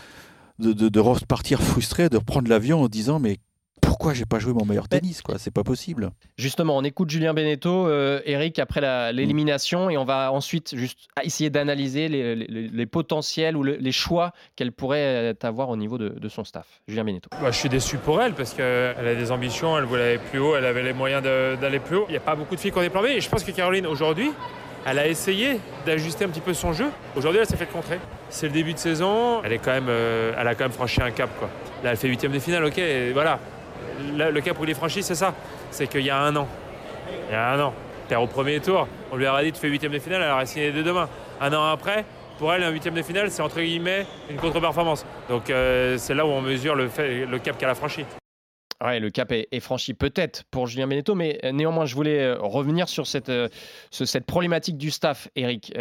de, 0.59 0.73
de, 0.73 0.89
de 0.89 1.01
repartir 1.01 1.61
frustré, 1.63 2.09
de 2.09 2.17
reprendre 2.17 2.49
l'avion 2.49 2.83
en 2.83 2.89
disant 2.89 3.19
mais 3.19 3.39
pourquoi 3.81 4.13
j'ai 4.13 4.27
pas 4.27 4.39
joué 4.39 4.53
mon 4.53 4.65
meilleur 4.67 4.87
tennis 4.89 5.23
quoi? 5.23 5.39
C'est 5.39 5.51
pas 5.53 5.65
possible. 5.65 6.11
Justement, 6.37 6.77
on 6.77 6.83
écoute 6.83 7.09
Julien 7.11 7.33
Beneteau, 7.33 7.87
euh, 7.87 8.21
Eric, 8.27 8.59
après 8.59 8.81
la- 8.81 9.13
l'élimination, 9.13 9.89
et 9.89 9.97
on 9.97 10.05
va 10.05 10.31
ensuite 10.31 10.77
juste 10.77 11.09
essayer 11.23 11.49
d'analyser 11.49 12.09
les, 12.09 12.35
les- 12.37 12.69
les 12.69 12.87
potentiels 12.87 13.57
ou 13.57 13.63
le- 13.63 13.77
les 13.77 13.93
choix 13.93 14.33
qu'elle 14.57 14.73
pourrait 14.73 15.33
euh, 15.33 15.35
avoir 15.43 15.69
au 15.71 15.77
niveau 15.77 15.97
de, 15.97 16.11
de 16.11 16.29
son 16.29 16.45
staff. 16.45 16.67
Julien 16.87 17.05
Beneteau. 17.05 17.31
Bah, 17.41 17.51
je 17.51 17.57
suis 17.59 17.69
déçu 17.69 17.97
pour 17.97 18.21
elle 18.21 18.35
parce 18.35 18.53
qu'elle 18.53 18.97
a 19.09 19.15
des 19.15 19.31
ambitions, 19.33 19.79
elle 19.79 19.85
voulait 19.85 20.03
aller 20.11 20.19
plus 20.19 20.39
haut, 20.39 20.55
elle 20.55 20.67
avait 20.67 20.83
les 20.83 20.93
moyens 20.93 21.23
de- 21.23 21.57
d'aller 21.61 21.81
plus 21.81 21.97
haut. 21.97 22.05
Il 22.09 22.13
n'y 22.13 22.19
a 22.19 22.21
pas 22.21 22.37
beaucoup 22.37 22.57
de 22.57 22.61
filles 22.61 22.73
qui 22.73 22.79
ont 22.79 22.83
des 22.83 22.91
plans 22.91 23.03
B 23.03 23.07
et 23.07 23.21
je 23.21 23.29
pense 23.29 23.43
que 23.43 23.53
Caroline 23.53 23.87
aujourd'hui, 23.87 24.31
elle 24.91 24.99
a 24.99 25.07
essayé 25.07 25.61
d'ajuster 25.85 26.25
un 26.25 26.29
petit 26.29 26.41
peu 26.41 26.55
son 26.55 26.73
jeu. 26.73 26.87
Aujourd'hui, 27.17 27.41
elle 27.41 27.47
s'est 27.47 27.57
fait 27.57 27.67
contrer. 27.67 27.99
c'est 28.31 28.47
le 28.47 28.53
début 28.53 28.73
de 28.73 28.79
saison. 28.79 29.43
Elle, 29.45 29.61
euh, 29.67 30.33
a 30.37 30.55
quand 30.55 30.65
même 30.65 30.73
franchi 30.73 31.03
un 31.03 31.11
cap. 31.11 31.31
Quoi. 31.39 31.49
Là, 31.83 31.91
elle 31.91 31.97
fait 31.97 32.09
huitième 32.09 32.33
de 32.33 32.39
finale, 32.39 32.65
ok. 32.65 32.81
Voilà. 33.13 33.39
le 34.17 34.41
cap 34.41 34.59
où 34.59 34.65
il 34.65 34.71
est 34.71 34.75
franchi, 34.75 35.03
c'est 35.03 35.15
ça. 35.15 35.35
C'est 35.71 35.87
qu'il 35.87 36.03
y 36.03 36.11
a 36.11 36.19
un 36.19 36.35
an. 36.37 36.49
Il 37.29 37.33
y 37.33 37.37
a 37.37 37.53
un 37.53 37.61
an. 37.61 37.75
Terre 38.09 38.23
au 38.23 38.27
premier 38.27 38.61
tour. 38.61 38.89
On 39.13 39.17
lui 39.17 39.27
a 39.27 39.43
dit 39.43 39.53
tu 39.53 39.61
fais 39.61 39.69
huitième 39.69 39.93
de 39.93 39.99
finale, 39.99 40.23
elle 40.23 40.33
aurait 40.33 40.47
signé 40.47 40.73
dès 40.73 40.83
demain. 40.83 41.09
Un 41.41 41.53
an 41.53 41.71
après, 41.71 42.05
pour 42.39 42.53
elle, 42.55 42.63
un 42.63 42.71
huitième 42.71 42.95
de 42.95 43.03
finale, 43.03 43.31
c'est 43.31 43.43
entre 43.43 43.61
guillemets 43.61 44.07
une 44.31 44.39
contre-performance. 44.39 45.05
Donc 45.29 45.51
euh, 45.51 45.99
c'est 45.99 46.15
là 46.15 46.25
où 46.25 46.31
on 46.31 46.41
mesure 46.41 46.75
le 46.75 47.39
cap 47.39 47.59
qu'elle 47.59 47.69
a 47.69 47.75
franchi. 47.75 48.05
Ouais, 48.81 49.01
le 49.01 49.11
cap 49.11 49.33
est, 49.33 49.61
franchi 49.61 49.93
peut-être 49.93 50.45
pour 50.53 50.69
Julien 50.69 50.87
Beneteau, 50.87 51.17
mais 51.17 51.41
euh, 51.45 51.51
néanmoins, 51.51 51.85
je 51.85 51.97
voulais 51.97 52.21
euh, 52.21 52.37
revenir 52.39 52.89
sur 52.89 53.09
cette, 53.09 53.33
cette 53.91 54.25
problématique 54.25 54.79
du 54.79 54.93
staff, 54.93 55.29
Eric. 55.35 55.73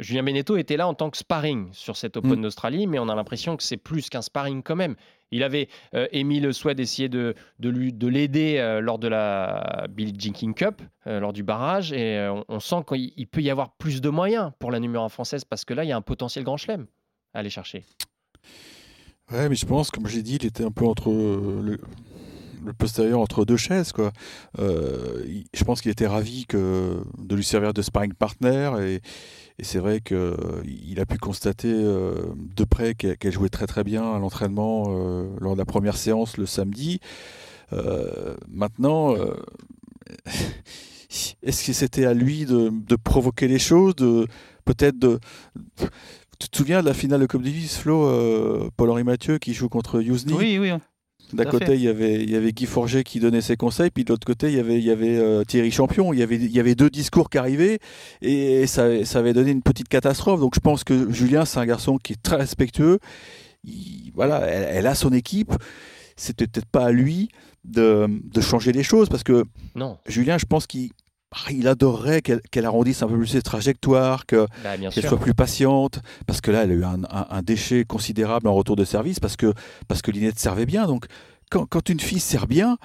Julien 0.00 0.24
Beneteau 0.24 0.56
était 0.56 0.76
là 0.76 0.88
en 0.88 0.94
tant 0.94 1.10
que 1.10 1.16
sparring 1.16 1.68
sur 1.72 1.96
cette 1.96 2.16
Open 2.16 2.40
mm. 2.40 2.42
d'Australie, 2.42 2.86
mais 2.88 2.98
on 2.98 3.08
a 3.08 3.14
l'impression 3.14 3.56
que 3.56 3.62
c'est 3.62 3.76
plus 3.76 4.10
qu'un 4.10 4.22
sparring 4.22 4.62
quand 4.64 4.74
même. 4.74 4.96
Il 5.30 5.42
avait 5.42 5.68
émis 6.12 6.40
le 6.40 6.52
souhait 6.52 6.74
d'essayer 6.74 7.08
de, 7.08 7.34
de, 7.58 7.70
de 7.70 8.06
l'aider 8.06 8.78
lors 8.80 8.98
de 8.98 9.08
la 9.08 9.86
Billie 9.90 10.14
Jean 10.16 10.32
King 10.32 10.54
Cup, 10.54 10.80
lors 11.06 11.32
du 11.32 11.42
barrage, 11.42 11.92
et 11.92 12.28
on, 12.48 12.60
sent 12.60 12.84
qu'il 12.86 13.26
peut 13.26 13.40
y 13.40 13.50
avoir 13.50 13.72
plus 13.76 14.00
de 14.00 14.10
moyens 14.10 14.52
pour 14.60 14.70
la 14.70 14.78
numéro 14.78 15.04
1 15.04 15.08
française, 15.08 15.44
parce 15.44 15.64
que 15.64 15.74
là, 15.74 15.82
il 15.84 15.88
y 15.88 15.92
a 15.92 15.96
un 15.96 16.02
potentiel 16.02 16.44
grand 16.44 16.56
chelem 16.56 16.86
à 17.32 17.40
aller 17.40 17.50
chercher. 17.50 17.84
Ouais, 19.32 19.48
mais 19.48 19.54
je 19.54 19.64
pense, 19.64 19.90
comme 19.90 20.06
j'ai 20.06 20.22
dit, 20.22 20.36
il 20.36 20.46
était 20.46 20.64
un 20.64 20.70
peu 20.70 20.84
entre 20.84 21.10
le, 21.10 21.78
postérieur 22.72 23.20
entre 23.20 23.44
deux 23.44 23.56
chaises. 23.56 23.92
Quoi. 23.92 24.12
Euh, 24.58 25.24
je 25.52 25.64
pense 25.64 25.80
qu'il 25.80 25.90
était 25.90 26.06
ravi 26.06 26.46
que, 26.46 27.02
de 27.18 27.34
lui 27.34 27.44
servir 27.44 27.72
de 27.72 27.82
sparring 27.82 28.14
partner 28.14 28.72
et, 28.80 29.00
c'est 29.62 29.78
vrai 29.78 30.00
qu'il 30.00 30.98
a 30.98 31.06
pu 31.06 31.16
constater 31.16 31.72
euh, 31.72 32.34
de 32.56 32.64
près 32.64 32.94
qu'elle 32.94 33.32
jouait 33.32 33.48
très 33.48 33.68
très 33.68 33.84
bien 33.84 34.12
à 34.12 34.18
l'entraînement 34.18 34.86
euh, 34.88 35.28
lors 35.40 35.52
de 35.52 35.58
la 35.58 35.64
première 35.64 35.96
séance 35.96 36.36
le 36.38 36.46
samedi. 36.46 36.98
maintenant, 38.48 39.14
est-ce 41.42 41.66
que 41.66 41.72
c'était 41.72 42.04
à 42.04 42.14
lui 42.14 42.46
de, 42.46 42.96
provoquer 42.96 43.46
les 43.46 43.60
choses, 43.60 43.94
de 43.94 44.26
peut-être 44.64 44.98
de 44.98 45.20
tu 46.44 46.50
te 46.50 46.56
souviens 46.58 46.82
de 46.82 46.86
la 46.86 46.94
finale 46.94 47.20
de 47.20 47.26
Coupe 47.26 47.42
Davis, 47.42 47.78
Flo, 47.78 48.06
euh, 48.06 48.68
Paul-Henri 48.76 49.02
Mathieu 49.02 49.38
qui 49.38 49.54
joue 49.54 49.70
contre 49.70 50.02
Yousni 50.02 50.34
Oui, 50.34 50.58
oui. 50.58 50.72
D'un 51.32 51.46
côté, 51.46 51.74
il 51.74 51.80
y, 51.80 51.88
avait, 51.88 52.22
il 52.22 52.30
y 52.30 52.36
avait 52.36 52.52
Guy 52.52 52.66
Forget 52.66 53.02
qui 53.02 53.18
donnait 53.18 53.40
ses 53.40 53.56
conseils, 53.56 53.90
puis 53.90 54.04
de 54.04 54.10
l'autre 54.10 54.26
côté, 54.26 54.48
il 54.48 54.56
y 54.56 54.60
avait, 54.60 54.76
il 54.76 54.84
y 54.84 54.90
avait 54.90 55.16
euh, 55.16 55.42
Thierry 55.42 55.70
Champion. 55.70 56.12
Il 56.12 56.18
y, 56.18 56.22
avait, 56.22 56.36
il 56.36 56.50
y 56.50 56.60
avait 56.60 56.74
deux 56.74 56.90
discours 56.90 57.30
qui 57.30 57.38
arrivaient 57.38 57.78
et 58.20 58.66
ça, 58.66 59.04
ça 59.06 59.20
avait 59.20 59.32
donné 59.32 59.50
une 59.50 59.62
petite 59.62 59.88
catastrophe. 59.88 60.40
Donc 60.40 60.54
je 60.54 60.60
pense 60.60 60.84
que 60.84 61.10
Julien, 61.10 61.46
c'est 61.46 61.58
un 61.58 61.66
garçon 61.66 61.96
qui 61.96 62.12
est 62.12 62.22
très 62.22 62.36
respectueux. 62.36 62.98
voilà, 64.14 64.40
elle, 64.40 64.86
a 64.86 64.94
son 64.94 65.12
équipe. 65.14 65.54
C'était 66.16 66.46
peut-être 66.46 66.66
pas 66.66 66.84
à 66.84 66.92
lui 66.92 67.30
de, 67.64 68.06
de, 68.22 68.40
changer 68.42 68.72
les 68.72 68.82
choses 68.82 69.08
parce 69.08 69.24
que 69.24 69.44
non. 69.74 69.96
Julien, 70.06 70.36
je 70.36 70.44
pense 70.44 70.66
qu'il 70.66 70.90
il 71.50 71.68
adorerait 71.68 72.22
qu'elle 72.22 72.66
arrondisse 72.66 73.02
un 73.02 73.08
peu 73.08 73.16
plus 73.16 73.26
ses 73.28 73.42
trajectoires, 73.42 74.24
bah, 74.30 74.76
qu'elle 74.76 75.06
soit 75.06 75.18
plus 75.18 75.34
patiente, 75.34 76.00
parce 76.26 76.40
que 76.40 76.50
là, 76.50 76.64
elle 76.64 76.70
a 76.70 76.74
eu 76.74 76.84
un, 76.84 77.42
déchet 77.42 77.84
considérable 77.84 78.48
en 78.48 78.54
retour 78.54 78.76
de 78.76 78.84
service, 78.84 79.20
parce 79.20 79.36
que, 79.36 79.52
parce 79.88 80.02
que 80.02 80.10
Linette 80.10 80.38
servait 80.38 80.66
bien. 80.66 80.86
Donc, 80.86 81.06
quand, 81.50 81.88
une 81.88 82.00
fille 82.00 82.20
sert 82.20 82.46
bien, 82.46 82.78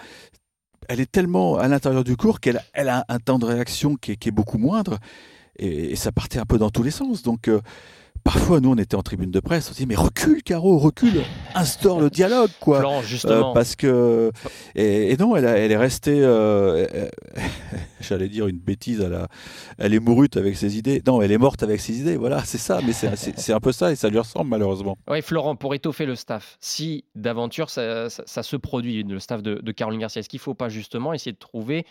elle 0.88 1.00
est 1.00 1.12
tellement 1.12 1.58
à 1.58 1.68
l'intérieur 1.68 2.04
du 2.04 2.18
cours 2.18 2.40
qu'elle 2.40 2.62
elle 2.74 2.90
a 2.90 3.06
un 3.10 3.20
temps 3.20 3.40
de 3.40 3.46
réaction 3.46 3.96
qui 3.96 4.12
est, 4.12 4.32
beaucoup 4.32 4.58
moindre, 4.58 4.98
et, 5.58 5.96
ça 5.96 6.12
partait 6.12 6.40
un 6.40 6.46
peu 6.46 6.58
dans 6.58 6.70
tous 6.70 6.84
les 6.84 6.92
sens. 6.92 7.24
Donc, 7.24 7.48
euh, 7.48 7.62
Parfois, 8.24 8.60
nous, 8.60 8.72
on 8.72 8.78
était 8.78 8.96
en 8.96 9.02
tribune 9.02 9.32
de 9.32 9.40
presse, 9.40 9.70
on 9.70 9.74
se 9.74 9.78
dit 9.78 9.86
mais 9.86 9.96
recule, 9.96 10.44
Caro, 10.44 10.78
recule, 10.78 11.24
instaure 11.56 12.00
le 12.00 12.10
dialogue, 12.10 12.50
quoi. 12.60 12.80
Euh, 12.80 13.02
justement. 13.02 13.54
parce 13.54 13.76
que 13.76 14.32
et, 14.76 15.16
non, 15.18 15.36
elle, 15.36 15.46
elle 15.46 15.72
est 15.72 15.78
restée, 15.78 16.20
euh, 16.22 16.86
j'allais 18.02 18.30
dire 18.30 18.48
une 18.48 18.60
bêtise, 18.60 19.02
elle, 19.02 19.28
elle 19.78 19.94
est 19.94 20.00
mourute 20.00 20.38
avec 20.38 20.56
ses 20.58 20.78
idées. 20.78 21.02
Non, 21.06 21.22
elle 21.22 21.32
est 21.32 21.38
morte 21.38 21.64
avec 21.64 21.80
ses 21.80 22.00
idées. 22.00 22.18
Voilà, 22.18 22.44
c'est 22.44 22.58
ça. 22.58 22.80
Mais 22.86 22.94
c'est 22.94 23.54
un 23.54 23.60
peu 23.60 23.72
ça 23.72 23.92
et 23.92 23.96
ça 23.96 24.10
lui 24.10 24.20
ressemble 24.20 24.50
malheureusement. 24.50 24.98
Oui, 25.08 25.22
Florent, 25.22 25.56
pour 25.56 25.74
étoffer 25.74 26.06
le 26.06 26.16
staff, 26.16 26.58
si 26.60 27.06
d'aventure 27.16 27.70
ça, 27.70 28.10
se 28.10 28.56
produit, 28.56 29.04
le 29.04 29.20
staff 29.20 29.42
de, 29.42 29.56
de 29.56 29.72
Caroline 29.72 30.02
Garcia, 30.02 30.20
est-ce 30.20 30.30
qu'il 30.30 30.40
ne 30.40 30.44
faut 30.44 30.54
pas 30.54 30.70
justement 30.70 31.14
essayer 31.14 31.32
de 31.32 31.38
trouver 31.38 31.86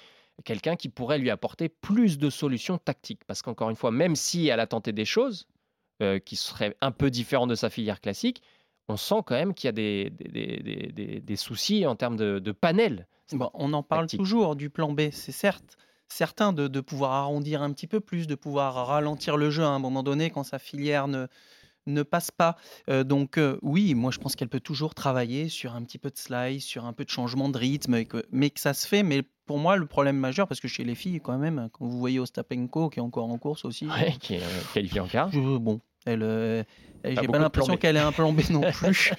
quelqu'un 0.44 0.76
qui 0.76 0.88
pourrait 0.88 1.18
lui 1.18 1.30
apporter 1.30 1.68
plus 1.68 2.18
de 2.18 2.30
solutions 2.30 2.78
tactiques? 2.78 3.22
Parce 3.26 3.42
qu'encore 3.42 3.70
une 3.70 3.76
fois, 3.76 3.90
même 3.90 4.16
si 4.16 4.48
elle 4.48 4.60
a 4.60 4.66
tenté 4.66 4.92
des 4.92 5.04
choses, 5.04 5.46
euh, 6.02 6.18
qui 6.18 6.36
serait 6.36 6.76
un 6.80 6.90
peu 6.90 7.10
différent 7.10 7.46
de 7.46 7.54
sa 7.54 7.70
filière 7.70 8.00
classique, 8.00 8.42
on 8.88 8.96
sent 8.96 9.22
quand 9.26 9.34
même 9.34 9.54
qu'il 9.54 9.68
y 9.68 9.70
a 9.70 9.72
des, 9.72 10.10
des, 10.10 11.20
des, 11.20 11.36
soucis 11.36 11.86
en 11.86 11.94
termes 11.94 12.16
de, 12.16 12.52
panel. 12.52 13.06
Bon, 13.32 13.50
on 13.52 13.72
en 13.74 13.82
parle 13.82 14.06
toujours 14.06 14.56
du 14.56 14.70
plan 14.70 14.92
B, 14.92 15.10
c'est 15.12 15.32
certes 15.32 15.76
certain 16.10 16.54
de, 16.54 16.68
de, 16.68 16.80
pouvoir 16.80 17.12
arrondir 17.12 17.60
un 17.60 17.70
petit 17.70 17.86
peu 17.86 18.00
plus, 18.00 18.26
de 18.26 18.34
pouvoir 18.34 18.86
ralentir 18.86 19.36
le 19.36 19.50
jeu 19.50 19.62
à 19.62 19.68
un 19.68 19.78
moment 19.78 20.02
donné 20.02 20.30
quand 20.30 20.42
sa 20.42 20.58
filière 20.58 21.06
ne, 21.06 21.26
ne 21.88 22.02
passe 22.02 22.30
pas. 22.30 22.56
Euh, 22.88 23.04
donc 23.04 23.38
euh, 23.38 23.58
oui, 23.62 23.94
moi 23.94 24.10
je 24.10 24.18
pense 24.18 24.36
qu'elle 24.36 24.48
peut 24.48 24.60
toujours 24.60 24.94
travailler 24.94 25.48
sur 25.48 25.74
un 25.74 25.82
petit 25.82 25.98
peu 25.98 26.10
de 26.10 26.16
slice, 26.16 26.64
sur 26.64 26.84
un 26.84 26.92
peu 26.92 27.04
de 27.04 27.10
changement 27.10 27.48
de 27.48 27.58
rythme, 27.58 28.04
mais 28.30 28.50
que 28.50 28.60
ça 28.60 28.74
se 28.74 28.86
fait. 28.86 29.02
Mais 29.02 29.22
pour 29.46 29.58
moi, 29.58 29.76
le 29.76 29.86
problème 29.86 30.16
majeur, 30.16 30.46
parce 30.46 30.60
que 30.60 30.68
chez 30.68 30.84
les 30.84 30.94
filles, 30.94 31.20
quand 31.20 31.38
même, 31.38 31.68
quand 31.72 31.86
vous 31.86 31.98
voyez 31.98 32.18
Ostapenko 32.18 32.90
qui 32.90 32.98
est 32.98 33.02
encore 33.02 33.28
en 33.28 33.38
course 33.38 33.64
aussi, 33.64 33.88
qui 34.20 34.34
est 34.34 34.42
qualifié 34.74 35.00
en 35.00 35.08
quart, 35.08 35.30
bon, 35.30 35.80
elle, 36.06 36.22
euh, 36.22 36.62
j'ai 37.04 37.28
pas 37.28 37.38
l'impression 37.38 37.76
qu'elle 37.76 37.96
ait 37.96 38.00
un 38.00 38.12
plan 38.12 38.32
B 38.32 38.40
non 38.50 38.60
plus, 38.72 39.12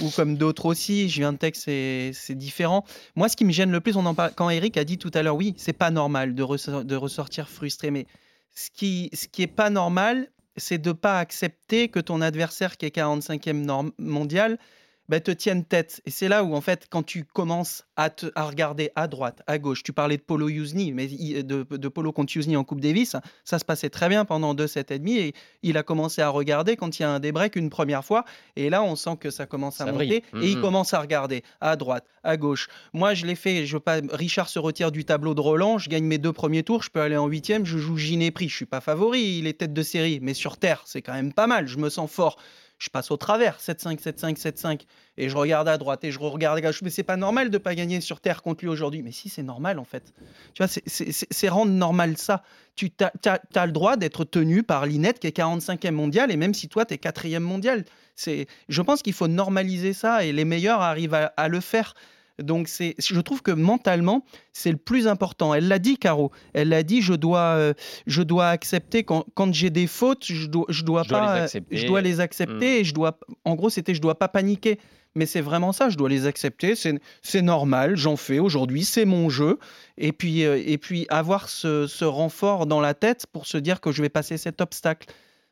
ou 0.00 0.10
comme 0.10 0.36
d'autres 0.36 0.66
aussi. 0.66 1.08
Je 1.08 1.20
viens 1.20 1.32
de 1.32 1.38
texte, 1.38 1.62
c'est, 1.64 2.12
c'est 2.14 2.34
différent. 2.34 2.84
Moi, 3.16 3.28
ce 3.28 3.36
qui 3.36 3.44
me 3.44 3.52
gêne 3.52 3.70
le 3.70 3.80
plus, 3.80 3.96
on 3.96 4.06
en 4.06 4.14
parle, 4.14 4.32
quand 4.34 4.50
Eric 4.50 4.76
a 4.76 4.84
dit 4.84 4.98
tout 4.98 5.10
à 5.14 5.22
l'heure, 5.22 5.36
oui, 5.36 5.54
c'est 5.56 5.72
pas 5.72 5.90
normal 5.90 6.34
de, 6.34 6.82
de 6.82 6.96
ressortir 6.96 7.48
frustré, 7.48 7.90
mais 7.90 8.06
ce 8.54 8.70
qui, 8.70 9.10
ce 9.12 9.26
qui 9.26 9.42
est 9.42 9.48
pas 9.48 9.70
normal, 9.70 10.28
c'est 10.56 10.78
de 10.78 10.92
pas 10.92 11.18
accepter 11.18 11.88
que 11.88 11.98
ton 11.98 12.20
adversaire 12.20 12.76
qui 12.76 12.86
est 12.86 12.96
45e 12.96 13.90
mondial 13.98 14.58
bah, 15.08 15.20
te 15.20 15.30
tienne 15.30 15.64
tête. 15.64 16.00
Et 16.06 16.10
c'est 16.10 16.28
là 16.28 16.44
où, 16.44 16.54
en 16.54 16.60
fait, 16.60 16.86
quand 16.90 17.02
tu 17.02 17.24
commences 17.24 17.84
à, 17.96 18.10
te, 18.10 18.26
à 18.34 18.44
regarder 18.44 18.90
à 18.96 19.06
droite, 19.08 19.42
à 19.46 19.58
gauche, 19.58 19.82
tu 19.82 19.92
parlais 19.92 20.16
de 20.16 20.22
Polo 20.22 20.48
Yuzny, 20.48 20.92
mais 20.92 21.06
de, 21.06 21.62
de 21.62 21.88
Polo 21.88 22.12
contre 22.12 22.34
Yuzny 22.36 22.56
en 22.56 22.64
Coupe 22.64 22.80
Davis, 22.80 23.16
ça 23.44 23.58
se 23.58 23.64
passait 23.64 23.90
très 23.90 24.08
bien 24.08 24.24
pendant 24.24 24.54
deux 24.54 24.66
sets 24.66 24.86
et 24.90 24.98
demi, 24.98 25.18
et 25.18 25.34
il 25.62 25.76
a 25.76 25.82
commencé 25.82 26.22
à 26.22 26.28
regarder 26.28 26.76
quand 26.76 26.98
il 26.98 27.02
y 27.02 27.04
a 27.04 27.10
un 27.10 27.20
débreak 27.20 27.56
une 27.56 27.70
première 27.70 28.04
fois, 28.04 28.24
et 28.56 28.70
là, 28.70 28.82
on 28.82 28.96
sent 28.96 29.16
que 29.20 29.30
ça 29.30 29.46
commence 29.46 29.80
à 29.80 29.92
monter, 29.92 30.24
et 30.40 30.48
il 30.48 30.60
commence 30.60 30.94
à 30.94 31.00
regarder 31.00 31.42
à 31.60 31.76
droite, 31.76 32.06
à 32.22 32.36
gauche. 32.36 32.68
Moi, 32.92 33.14
je 33.14 33.26
l'ai 33.26 33.34
fait, 33.34 33.66
je 33.66 33.78
pas, 33.78 34.00
Richard 34.12 34.48
se 34.48 34.58
retire 34.58 34.90
du 34.90 35.04
tableau 35.04 35.34
de 35.34 35.40
Roland, 35.40 35.78
je 35.78 35.88
gagne 35.88 36.04
mes 36.04 36.18
deux 36.18 36.32
premiers 36.32 36.62
tours, 36.62 36.82
je 36.82 36.90
peux 36.90 37.00
aller 37.00 37.16
en 37.16 37.26
huitième, 37.26 37.64
je 37.64 37.78
joue 37.78 37.96
Giné-Prix, 37.96 38.48
je 38.48 38.56
suis 38.56 38.66
pas 38.66 38.80
favori, 38.80 39.38
il 39.38 39.46
est 39.46 39.54
tête 39.54 39.72
de 39.72 39.82
série, 39.82 40.18
mais 40.22 40.34
sur 40.34 40.56
Terre, 40.56 40.82
c'est 40.86 41.02
quand 41.02 41.14
même 41.14 41.32
pas 41.32 41.46
mal, 41.46 41.66
je 41.66 41.78
me 41.78 41.90
sens 41.90 42.10
fort 42.10 42.36
je 42.78 42.90
passe 42.90 43.10
au 43.10 43.16
travers, 43.16 43.58
7-5, 43.58 44.00
7-5, 44.00 44.36
7-5, 44.36 44.80
et 45.16 45.28
je 45.28 45.36
regarde 45.36 45.68
à 45.68 45.78
droite 45.78 46.04
et 46.04 46.10
je 46.10 46.18
regarde 46.18 46.58
à 46.58 46.60
gauche. 46.60 46.82
Mais 46.82 46.90
c'est 46.90 47.02
pas 47.02 47.16
normal 47.16 47.50
de 47.50 47.58
pas 47.58 47.74
gagner 47.74 48.00
sur 48.00 48.20
Terre 48.20 48.42
contre 48.42 48.64
lui 48.64 48.70
aujourd'hui. 48.70 49.02
Mais 49.02 49.12
si, 49.12 49.28
c'est 49.28 49.42
normal 49.42 49.78
en 49.78 49.84
fait. 49.84 50.12
Tu 50.54 50.62
vois, 50.62 50.68
c'est 50.68 51.48
rendre 51.48 51.72
normal 51.72 52.16
ça. 52.16 52.42
Tu 52.74 52.90
as, 53.00 53.66
le 53.66 53.72
droit 53.72 53.96
d'être 53.96 54.24
tenu 54.24 54.62
par 54.62 54.86
Linette 54.86 55.20
qui 55.20 55.28
est 55.28 55.36
45e 55.36 55.92
mondial, 55.92 56.30
et 56.30 56.36
même 56.36 56.54
si 56.54 56.68
toi, 56.68 56.84
tu 56.84 56.94
es 56.94 56.96
4e 56.96 57.38
mondial. 57.38 57.84
Je 58.16 58.82
pense 58.82 59.02
qu'il 59.02 59.12
faut 59.12 59.28
normaliser 59.28 59.92
ça, 59.92 60.24
et 60.24 60.32
les 60.32 60.44
meilleurs 60.44 60.80
arrivent 60.80 61.14
à 61.14 61.48
le 61.48 61.60
faire. 61.60 61.94
Donc 62.42 62.68
c'est, 62.68 62.94
je 62.98 63.20
trouve 63.20 63.42
que 63.42 63.52
mentalement, 63.52 64.24
c'est 64.52 64.70
le 64.70 64.76
plus 64.76 65.06
important. 65.06 65.54
Elle 65.54 65.68
l'a 65.68 65.78
dit, 65.78 65.98
Caro. 65.98 66.32
Elle 66.52 66.70
l'a 66.70 66.82
dit. 66.82 67.00
Je 67.00 67.14
dois, 67.14 67.56
euh, 67.56 67.74
je 68.06 68.22
dois 68.22 68.48
accepter 68.48 69.04
quand, 69.04 69.24
j'ai 69.52 69.70
des 69.70 69.86
fautes, 69.86 70.24
je 70.26 70.46
dois, 70.46 70.66
je 70.68 70.82
dois 70.82 71.04
pas, 71.04 71.46
je 71.46 71.86
dois 71.86 72.00
les 72.00 72.20
accepter. 72.20 72.78
Mm. 72.78 72.80
Et 72.80 72.84
je 72.84 72.94
dois, 72.94 73.18
en 73.44 73.54
gros, 73.54 73.70
c'était, 73.70 73.94
je 73.94 74.00
dois 74.00 74.18
pas 74.18 74.28
paniquer. 74.28 74.78
Mais 75.16 75.26
c'est 75.26 75.40
vraiment 75.40 75.70
ça. 75.70 75.90
Je 75.90 75.96
dois 75.96 76.08
les 76.08 76.26
accepter. 76.26 76.74
C'est, 76.74 77.42
normal. 77.42 77.96
J'en 77.96 78.16
fais 78.16 78.40
aujourd'hui. 78.40 78.84
C'est 78.84 79.04
mon 79.04 79.28
jeu. 79.28 79.58
Et 79.96 80.12
puis, 80.12 80.44
euh, 80.44 80.60
et 80.64 80.76
puis 80.76 81.06
avoir 81.08 81.48
ce, 81.48 81.86
ce 81.86 82.04
renfort 82.04 82.66
dans 82.66 82.80
la 82.80 82.94
tête 82.94 83.26
pour 83.32 83.46
se 83.46 83.56
dire 83.56 83.80
que 83.80 83.92
je 83.92 84.02
vais 84.02 84.08
passer 84.08 84.38
cet 84.38 84.60
obstacle. 84.60 85.08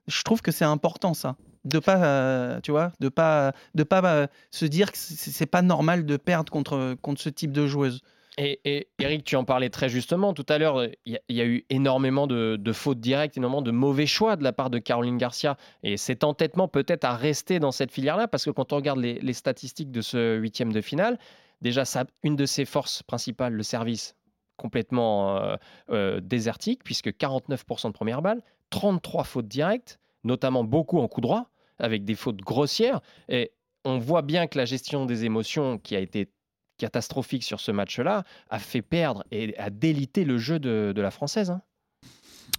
Je 0.09 0.23
trouve 0.25 0.43
que 0.43 0.51
c'est 0.51 0.65
important 0.65 1.15
ça 1.15 1.37
de 1.65 1.79
pas, 1.79 2.03
euh, 2.05 2.61
tu 2.61 2.71
vois, 2.71 2.93
de 3.01 3.09
pas, 3.09 3.53
de 3.75 3.83
pas 3.83 4.03
euh, 4.05 4.27
se 4.51 4.67
dire 4.67 4.91
que 4.93 4.99
c'est 4.99 5.47
pas 5.47 5.63
normal 5.63 6.05
de 6.05 6.17
perdre 6.17 6.51
contre, 6.51 6.97
contre 7.01 7.21
ce 7.21 7.29
type 7.29 7.53
de 7.53 7.67
joueuse. 7.67 8.03
Et, 8.39 8.89
Eric, 8.99 9.25
tu 9.25 9.37
en 9.37 9.45
parlais 9.45 9.69
très 9.69 9.91
justement 9.91 10.33
tout 10.33 10.47
à 10.49 10.57
l'heure. 10.57 10.87
Il 11.05 11.21
y, 11.29 11.41
a 11.41 11.45
eu 11.45 11.67
énormément 11.69 12.27
de, 12.27 12.73
fautes 12.73 12.99
directes, 12.99 13.37
énormément 13.37 13.61
de 13.61 13.71
mauvais 13.71 14.07
choix 14.07 14.37
de 14.37 14.43
la 14.43 14.55
part 14.55 14.71
de 14.71 14.79
Caroline 14.79 15.19
Garcia. 15.19 15.59
Et 15.83 15.99
cet 15.99 16.25
entêtement 16.25 16.67
peut-être 16.67 17.05
à 17.05 17.15
rester 17.15 17.59
dans 17.59 17.73
cette 17.73 17.93
filière-là, 17.93 18.29
parce 18.29 18.47
que 18.47 18.51
quand 18.51 18.73
on 18.73 18.77
regarde 18.77 19.01
les, 19.01 19.33
statistiques 19.35 19.91
de 19.91 20.01
ce 20.01 20.39
huitième 20.39 20.73
de 20.73 20.81
finale, 20.81 21.19
déjà, 21.61 21.85
ça, 21.85 22.07
une 22.23 22.37
de 22.37 22.47
ses 22.47 22.65
forces 22.65 23.03
principales, 23.03 23.53
le 23.53 23.63
service, 23.63 24.17
complètement 24.57 25.59
euh, 25.91 26.21
désertique, 26.21 26.85
puisque 26.85 27.09
49% 27.09 27.89
de 27.89 27.93
première 27.93 28.23
balle, 28.23 28.41
33 28.71 29.25
fautes 29.25 29.49
directes, 29.49 30.01
notamment 30.25 30.65
beaucoup 30.65 31.01
en 31.01 31.09
coup 31.09 31.21
droit. 31.21 31.52
Avec 31.83 32.05
des 32.05 32.15
fautes 32.15 32.39
grossières. 32.39 33.01
Et 33.29 33.53
on 33.85 33.99
voit 33.99 34.23
bien 34.23 34.47
que 34.47 34.57
la 34.57 34.65
gestion 34.65 35.05
des 35.05 35.25
émotions 35.25 35.79
qui 35.79 35.97
a 35.97 36.01
été 36.01 36.31
catastrophique 36.79 37.45
sur 37.45 37.61
ce 37.61 37.71
match-là 37.71 38.25
a 38.49 38.59
fait 38.59 38.83
perdre 38.83 39.25
et 39.31 39.57
a 39.59 39.71
délité 39.71 40.25
le 40.25 40.39
jeu 40.39 40.59
de, 40.59 40.93
la 40.97 41.11
française. 41.11 41.51
Hein. 41.51 41.63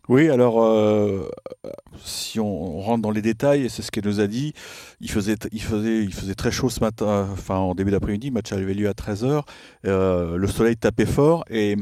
Oui, 0.09 0.29
alors 0.29 0.61
euh, 0.61 1.29
si 2.03 2.39
on 2.39 2.79
rentre 2.81 3.01
dans 3.01 3.11
les 3.11 3.21
détails, 3.21 3.69
c'est 3.69 3.81
ce 3.81 3.91
qu'elle 3.91 4.05
nous 4.05 4.19
a 4.19 4.27
dit. 4.27 4.53
Il 4.99 5.09
faisait, 5.09 5.35
il, 5.51 5.61
faisait, 5.61 6.03
il 6.03 6.13
faisait 6.13 6.35
très 6.35 6.51
chaud 6.51 6.69
ce 6.69 6.81
matin, 6.81 7.29
enfin 7.31 7.55
en 7.55 7.73
début 7.73 7.91
d'après-midi. 7.91 8.27
Le 8.27 8.33
match 8.33 8.51
avait 8.51 8.73
lieu 8.73 8.89
à 8.89 8.93
13h. 8.93 9.43
Euh, 9.85 10.35
le 10.35 10.47
soleil 10.47 10.75
tapait 10.75 11.05
fort 11.05 11.45
et 11.49 11.77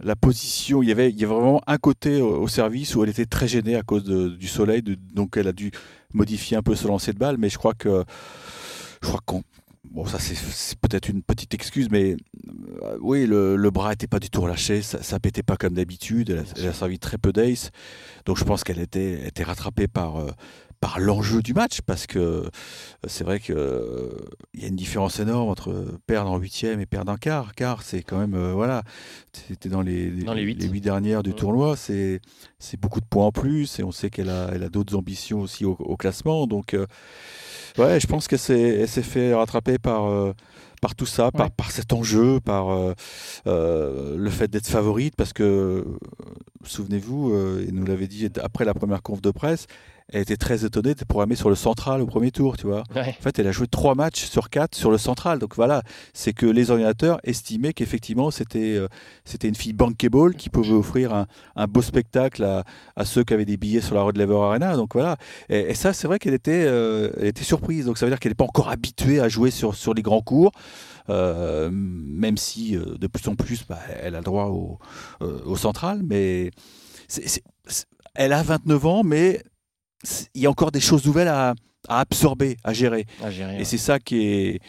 la 0.00 0.14
position, 0.14 0.82
il 0.82 0.88
y 0.88 0.92
avait, 0.92 1.10
il 1.10 1.18
y 1.18 1.24
avait 1.24 1.34
vraiment 1.34 1.60
un 1.66 1.78
côté 1.78 2.20
au, 2.20 2.46
service 2.46 2.94
où 2.94 3.02
elle 3.02 3.10
était 3.10 3.26
très 3.26 3.48
gênée 3.48 3.74
à 3.74 3.82
cause 3.82 4.04
du 4.04 4.46
soleil. 4.46 4.82
donc 4.82 5.36
elle 5.36 5.48
a 5.48 5.52
dû 5.52 5.72
modifier 6.12 6.56
un 6.56 6.62
peu 6.62 6.74
ce 6.74 6.86
lancer 6.88 7.12
de 7.12 7.18
balle. 7.18 7.36
Mais 7.38 7.48
je 7.48 7.58
crois 7.58 7.74
que 7.74 8.04
je 9.02 9.08
crois 9.08 9.20
qu'on 9.24 9.42
Bon, 9.90 10.04
ça 10.04 10.18
c'est 10.18 10.78
peut-être 10.80 11.08
une 11.08 11.22
petite 11.22 11.54
excuse, 11.54 11.88
mais 11.90 12.16
euh, 12.82 12.98
oui, 13.00 13.26
le, 13.26 13.70
bras 13.70 13.90
n'était 13.90 14.06
pas 14.06 14.18
du 14.18 14.28
tout 14.28 14.42
relâché, 14.42 14.82
ça, 14.82 15.18
pétait 15.18 15.42
pas 15.42 15.56
comme 15.56 15.74
d'habitude, 15.74 16.44
elle, 16.56 16.66
a 16.66 16.72
servi 16.74 16.98
très 16.98 17.16
peu 17.16 17.32
d'ace, 17.32 17.70
donc 18.26 18.36
je 18.36 18.44
pense 18.44 18.64
qu'elle 18.64 18.80
était, 18.80 19.26
était 19.26 19.44
rattrapée 19.44 19.88
par, 19.88 20.16
euh, 20.16 20.30
par 20.80 21.00
l'enjeu 21.00 21.42
du 21.42 21.54
match, 21.54 21.80
parce 21.80 22.06
que 22.06 22.18
euh, 22.18 22.48
c'est 23.06 23.24
vrai 23.24 23.40
qu'il 23.40 23.56
il 24.54 24.62
y 24.62 24.64
a 24.64 24.68
une 24.68 24.76
différence 24.76 25.20
énorme 25.20 25.48
entre 25.48 25.98
perdre 26.06 26.30
en 26.30 26.38
huitième 26.38 26.80
et 26.80 26.86
perdre 26.86 27.12
en 27.12 27.16
quart. 27.16 27.54
Quart, 27.54 27.82
c'est 27.82 28.02
quand 28.02 28.18
même, 28.18 28.36
voilà, 28.52 28.82
c'était 29.32 29.68
dans 29.68 29.82
les, 29.82 30.10
dans 30.10 30.34
les, 30.34 30.42
huit. 30.42 30.80
dernières 30.80 31.22
du 31.22 31.34
tournoi, 31.34 31.76
c'est 31.76 32.20
beaucoup 32.80 33.00
de 33.00 33.06
points 33.06 33.26
en 33.26 33.32
plus, 33.32 33.78
et 33.78 33.84
on 33.84 33.92
sait 33.92 34.10
qu'elle 34.10 34.30
a, 34.30 34.50
elle 34.52 34.62
a 34.62 34.68
d'autres 34.68 34.96
ambitions 34.96 35.40
aussi 35.40 35.64
au, 35.64 35.76
au 35.78 35.96
classement, 35.96 36.46
donc 36.46 36.74
Ouais, 37.78 38.00
je 38.00 38.08
pense 38.08 38.26
qu'elle 38.26 38.40
s'est, 38.40 38.86
fait 38.86 39.32
rattraper 39.32 39.78
par, 39.78 40.06
euh, 40.06 40.32
par 40.82 40.96
tout 40.96 41.06
ça, 41.06 41.30
par, 41.30 41.52
par 41.52 41.70
cet 41.70 41.92
enjeu, 41.92 42.40
par 42.40 42.70
euh, 42.70 42.92
euh, 43.46 44.16
le 44.16 44.30
fait 44.30 44.48
d'être 44.48 44.66
favorite, 44.66 45.14
parce 45.16 45.32
que, 45.32 45.84
souvenez-vous, 46.64 47.32
et 47.60 47.70
nous 47.70 47.84
l'avait 47.84 48.08
dit 48.08 48.28
après 48.42 48.64
la 48.64 48.74
première 48.74 49.02
conf 49.02 49.22
de 49.22 49.30
presse, 49.30 49.66
elle 50.10 50.22
était 50.22 50.38
très 50.38 50.64
étonnée 50.64 50.94
d'être 50.94 51.04
programmée 51.04 51.36
sur 51.36 51.50
le 51.50 51.54
central 51.54 52.00
au 52.00 52.06
premier 52.06 52.30
tour, 52.30 52.56
tu 52.56 52.66
vois. 52.66 52.82
En 52.96 53.22
fait, 53.22 53.38
elle 53.38 53.46
a 53.46 53.52
joué 53.52 53.66
trois 53.66 53.94
matchs 53.94 54.24
sur 54.24 54.48
quatre 54.48 54.74
sur 54.74 54.90
le 54.90 54.96
central. 54.96 55.38
Donc 55.38 55.54
voilà, 55.54 55.82
c'est 56.14 56.32
que 56.32 56.46
les 56.46 56.70
ordinateurs 56.70 57.20
estimaient 57.24 57.74
qu'effectivement, 57.74 58.30
c'était 58.30 58.76
euh, 58.76 58.88
c'était 59.26 59.48
une 59.48 59.54
fille 59.54 59.74
bankable 59.74 60.34
qui 60.34 60.48
pouvait 60.48 60.72
offrir 60.72 61.14
un, 61.14 61.26
un 61.56 61.66
beau 61.66 61.82
spectacle 61.82 62.42
à, 62.42 62.64
à, 62.96 63.04
ceux 63.04 63.22
qui 63.22 63.34
avaient 63.34 63.44
des 63.44 63.58
billets 63.58 63.82
sur 63.82 63.94
la 63.94 64.00
Rod 64.00 64.16
Lever 64.16 64.36
Arena. 64.36 64.76
Donc 64.76 64.94
voilà. 64.94 65.18
Et, 65.50 65.74
ça, 65.74 65.92
c'est 65.92 66.06
vrai 66.06 66.18
qu'elle 66.18 66.34
était, 66.34 66.64
euh, 66.64 67.10
elle 67.18 67.26
était 67.26 67.44
surprise. 67.44 67.84
Donc 67.84 67.98
ça 67.98 68.06
veut 68.06 68.10
dire 68.10 68.18
qu'elle 68.18 68.30
n'est 68.32 68.36
pas 68.36 68.44
encore 68.44 68.70
habituée 68.70 69.20
à 69.20 69.28
jouer 69.28 69.50
sur, 69.50 69.74
sur 69.74 69.92
les 69.92 70.02
grands 70.02 70.22
cours. 70.22 70.52
Euh, 71.10 71.70
même 71.70 72.38
si 72.38 72.76
de 72.76 73.06
plus 73.06 73.28
en 73.28 73.34
plus, 73.34 73.64
bah, 73.68 73.78
elle 74.02 74.14
a 74.14 74.18
le 74.18 74.24
droit 74.24 74.46
au, 74.46 74.78
au 75.20 75.56
central. 75.56 76.00
Mais 76.02 76.50
elle 78.14 78.32
a 78.32 78.42
29 78.42 78.86
ans, 78.86 79.04
mais 79.04 79.42
il 80.34 80.42
y 80.42 80.46
a 80.46 80.50
encore 80.50 80.70
des 80.70 80.80
choses 80.80 81.04
nouvelles 81.06 81.28
à, 81.28 81.54
absorber, 81.88 82.56
à 82.64 82.72
gérer. 82.72 83.06
et 83.58 83.64
c'est 83.64 83.78
ça 83.78 83.98
qui 83.98 84.26
est, 84.26 84.60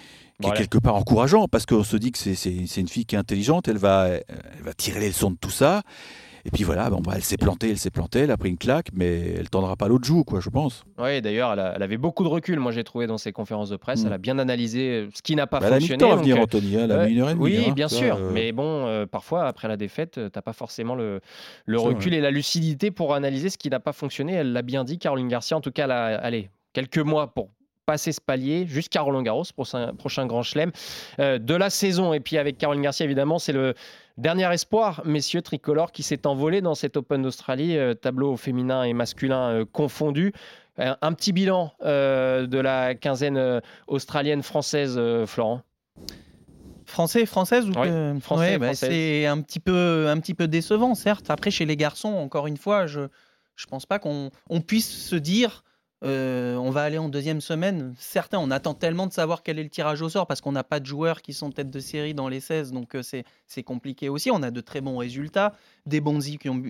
quelque 0.55 0.77
part 0.77 0.95
encourageant 0.95 1.47
parce 1.47 1.65
qu'on 1.65 1.83
se 1.83 1.97
dit 1.97 2.11
que 2.11 2.17
c'est 2.17 2.55
une 2.77 2.87
fille 2.87 3.05
qui 3.05 3.15
est 3.15 3.19
intelligente, 3.19 3.67
elle 3.67 3.77
va, 3.77 4.07
elle 4.07 4.63
va 4.63 4.73
tirer 4.73 4.99
les 5.01 5.07
leçons 5.09 5.31
de 5.31 5.37
tout 5.37 5.49
ça. 5.49 5.83
Et 6.45 6.51
puis 6.51 6.63
voilà, 6.63 6.89
bon, 6.89 7.01
bah, 7.01 7.13
elle 7.15 7.23
s'est 7.23 7.37
plantée, 7.37 7.71
elle 7.71 7.77
s'est 7.77 7.89
plantée, 7.89 8.19
elle 8.19 8.31
a 8.31 8.37
pris 8.37 8.49
une 8.49 8.57
claque, 8.57 8.87
mais 8.93 9.33
elle 9.37 9.49
tendra 9.49 9.75
pas 9.75 9.87
l'autre 9.87 10.05
joue, 10.05 10.23
quoi, 10.23 10.39
je 10.39 10.49
pense. 10.49 10.83
Oui, 10.97 11.21
d'ailleurs, 11.21 11.53
elle, 11.53 11.83
avait 11.83 11.97
beaucoup 11.97 12.23
de 12.23 12.29
recul, 12.29 12.59
moi 12.59 12.71
j'ai 12.71 12.83
trouvé 12.83 13.07
dans 13.07 13.17
ses 13.17 13.31
conférences 13.31 13.69
de 13.69 13.77
presse. 13.77 14.03
Elle 14.05 14.13
a 14.13 14.17
bien 14.17 14.39
analysé 14.39 14.89
euh, 14.89 15.09
ce 15.13 15.21
qui 15.21 15.35
n'a 15.35 15.47
pas 15.47 15.59
fonctionné. 15.59 15.83
Elle 15.83 15.83
a 15.83 15.89
mis 15.89 15.89
le 15.89 15.97
temps 15.97 16.11
à 16.11 16.15
venir, 16.15 16.39
Anthony, 16.39 16.75
elle 16.75 16.91
a 16.91 17.05
mis 17.05 17.13
une 17.13 17.21
heure 17.21 17.29
et 17.29 17.33
demie. 17.33 17.43
Oui, 17.43 17.65
hein, 17.67 17.73
bien 17.73 17.87
sûr, 17.87 18.15
euh. 18.15 18.31
mais 18.33 18.51
bon, 18.51 18.85
euh, 18.85 19.05
parfois, 19.05 19.45
après 19.45 19.67
la 19.67 19.77
défaite, 19.77 20.13
tu 20.13 20.19
n'as 20.21 20.41
pas 20.41 20.53
forcément 20.53 20.95
le, 20.95 21.21
le 21.65 21.79
recul 21.79 22.13
et 22.13 22.21
la 22.21 22.31
lucidité 22.31 22.91
pour 22.91 23.13
analyser 23.13 23.49
ce 23.49 23.57
qui 23.57 23.69
n'a 23.69 23.79
pas 23.79 23.93
fonctionné. 23.93 24.33
Elle 24.33 24.53
l'a 24.53 24.61
bien 24.61 24.83
dit, 24.83 24.97
Caroline 24.99 25.27
Garcia, 25.27 25.57
en 25.57 25.61
tout 25.61 25.71
cas, 25.71 25.85
elle 25.85 25.91
a, 25.91 26.17
allez, 26.17 26.49
quelques 26.73 26.99
mois 26.99 27.33
pour 27.33 27.49
passer 27.89 28.11
ce 28.11 28.21
palier 28.21 28.67
jusqu'à 28.67 29.01
Roland 29.01 29.23
Garros, 29.23 29.45
prochain, 29.55 29.93
prochain 29.97 30.27
grand 30.27 30.43
chelem 30.43 30.71
de 31.17 31.55
la 31.55 31.69
saison. 31.69 32.13
Et 32.13 32.19
puis 32.19 32.37
avec 32.37 32.57
Caroline 32.57 32.83
Garcia, 32.83 33.03
évidemment, 33.03 33.39
c'est 33.39 33.53
le 33.53 33.73
Dernier 34.19 34.53
espoir, 34.53 35.01
messieurs 35.05 35.41
tricolores, 35.41 35.93
qui 35.93 36.03
s'est 36.03 36.27
envolé 36.27 36.59
dans 36.59 36.75
cet 36.75 36.97
Open 36.97 37.21
d'Australie, 37.21 37.77
euh, 37.77 37.93
tableau 37.93 38.35
féminin 38.35 38.83
et 38.83 38.91
masculin 38.91 39.49
euh, 39.49 39.65
confondu. 39.65 40.33
Un, 40.77 41.13
petit 41.13 41.31
bilan 41.31 41.73
euh, 41.83 42.45
de 42.45 42.57
la 42.57 42.95
quinzaine 42.95 43.61
australienne 43.87 44.43
française, 44.43 44.99
Florent? 45.25 45.61
Français, 46.85 47.25
française 47.25 47.67
ou 47.67 47.73
français, 48.21 48.57
bah, 48.57 48.73
C'est 48.73 49.25
un 49.25 49.41
petit 49.41 49.59
peu, 49.59 50.07
un 50.07 50.17
petit 50.19 50.33
peu 50.33 50.47
décevant, 50.47 50.95
certes. 50.95 51.29
Après, 51.29 51.51
chez 51.51 51.65
les 51.65 51.75
garçons, 51.75 52.13
encore 52.13 52.47
une 52.47 52.55
fois, 52.55 52.87
je, 52.87 53.01
je 53.57 53.65
pense 53.65 53.85
pas 53.85 53.99
qu'on 53.99 54.31
puisse 54.65 54.89
se 54.89 55.17
dire 55.17 55.63
euh, 56.05 56.55
on 56.55 56.69
va 56.69 56.83
aller 56.83 56.97
en 56.97 57.09
deuxième 57.09 57.41
semaine. 57.41 57.93
Certains, 57.97 58.39
on 58.39 58.51
attend 58.51 58.73
tellement 58.73 59.05
de 59.05 59.11
savoir 59.11 59.43
quel 59.43 59.59
est 59.59 59.63
le 59.63 59.69
tirage 59.69 60.01
au 60.01 60.07
sort 60.07 60.27
parce 60.27 60.39
qu'on 60.39 60.53
n'a 60.53 60.63
pas 60.63 60.79
de 60.79 60.85
joueurs 60.85 61.21
qui 61.21 61.33
sont 61.33 61.51
tête 61.51 61.69
de 61.69 61.79
série 61.79 62.13
dans 62.13 62.29
les 62.29 62.39
16, 62.39 62.71
donc 62.71 62.95
euh, 62.95 63.01
c'est 63.03 63.63
compliqué 63.63 64.07
aussi. 64.07 64.31
On 64.31 64.41
a 64.41 64.51
de 64.51 64.61
très 64.61 64.79
bons 64.79 64.97
résultats, 64.97 65.53
des 65.85 65.99
Bonzi 65.99 66.37
qui 66.37 66.49
ont, 66.49 66.61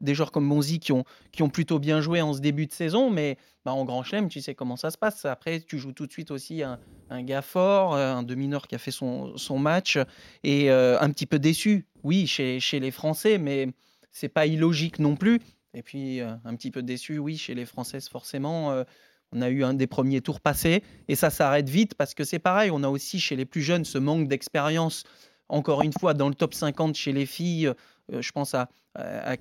des 0.00 0.14
joueurs 0.14 0.30
comme 0.30 0.48
Bonzi 0.48 0.78
qui 0.78 0.92
ont, 0.92 1.04
qui 1.32 1.42
ont 1.42 1.48
plutôt 1.48 1.78
bien 1.78 2.02
joué 2.02 2.20
en 2.20 2.34
ce 2.34 2.40
début 2.40 2.66
de 2.66 2.72
saison, 2.72 3.08
mais 3.08 3.38
bah, 3.64 3.72
en 3.72 3.84
Grand 3.86 4.02
Chelem, 4.02 4.28
tu 4.28 4.42
sais 4.42 4.54
comment 4.54 4.76
ça 4.76 4.90
se 4.90 4.98
passe. 4.98 5.24
Après, 5.24 5.60
tu 5.60 5.78
joues 5.78 5.92
tout 5.92 6.06
de 6.06 6.12
suite 6.12 6.30
aussi 6.30 6.62
un, 6.62 6.78
gars 7.22 7.42
fort, 7.42 7.94
euh, 7.94 8.12
un 8.12 8.22
demi-nord 8.22 8.68
qui 8.68 8.74
a 8.74 8.78
fait 8.78 8.90
son, 8.90 9.34
match 9.58 9.98
et 10.44 10.70
un 10.70 11.10
petit 11.10 11.26
peu 11.26 11.38
déçu, 11.38 11.86
oui, 12.04 12.26
chez, 12.26 12.60
chez 12.60 12.78
les 12.78 12.90
Français, 12.90 13.38
mais 13.38 13.68
c'est 14.12 14.28
pas 14.28 14.46
illogique 14.46 14.98
non 14.98 15.16
plus. 15.16 15.40
Et 15.76 15.82
puis, 15.82 16.22
euh, 16.22 16.32
un 16.46 16.56
petit 16.56 16.70
peu 16.70 16.82
déçu, 16.82 17.18
oui, 17.18 17.36
chez 17.36 17.54
les 17.54 17.66
Françaises, 17.66 18.08
forcément. 18.08 18.72
Euh, 18.72 18.84
on 19.32 19.42
a 19.42 19.50
eu 19.50 19.62
un 19.62 19.74
des 19.74 19.86
premiers 19.86 20.22
tours 20.22 20.40
passés 20.40 20.82
et 21.08 21.16
ça 21.16 21.28
s'arrête 21.28 21.68
vite 21.68 21.94
parce 21.94 22.14
que 22.14 22.24
c'est 22.24 22.38
pareil. 22.38 22.70
On 22.72 22.82
a 22.82 22.88
aussi 22.88 23.20
chez 23.20 23.36
les 23.36 23.44
plus 23.44 23.60
jeunes 23.60 23.84
ce 23.84 23.98
manque 23.98 24.26
d'expérience. 24.26 25.04
Encore 25.50 25.82
une 25.82 25.92
fois, 25.92 26.14
dans 26.14 26.30
le 26.30 26.34
top 26.34 26.54
50 26.54 26.94
chez 26.94 27.12
les 27.12 27.26
filles, 27.26 27.66
euh, 27.66 28.22
je 28.22 28.32
pense 28.32 28.54
à, 28.54 28.68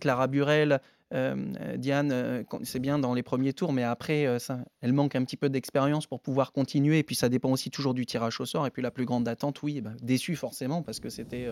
Clara 0.02 0.28
Burel, 0.28 0.82
Diane, 1.78 2.44
c'est 2.64 2.80
bien 2.80 3.00
dans 3.00 3.14
les 3.14 3.24
premiers 3.24 3.54
tours, 3.54 3.72
mais 3.72 3.84
après, 3.84 4.28
elle 4.82 4.92
manque 4.92 5.16
un 5.16 5.24
petit 5.24 5.38
peu 5.38 5.48
d'expérience 5.48 6.08
pour 6.08 6.20
pouvoir 6.20 6.52
continuer. 6.52 7.00
Et 7.00 7.04
puis, 7.04 7.16
ça 7.16 7.30
dépend 7.30 7.50
aussi 7.52 7.72
toujours 7.72 7.94
du 7.94 8.06
tirage 8.06 8.42
au 8.42 8.46
sort. 8.46 8.68
Et 8.68 8.70
puis, 8.70 8.82
la 8.82 8.92
plus 8.92 9.06
grande 9.06 9.26
attente, 9.30 9.64
oui, 9.64 9.80
bah, 9.80 9.94
déçu 10.02 10.36
forcément 10.36 10.84
parce 10.84 11.00
que 11.00 11.08
c'était 11.08 11.48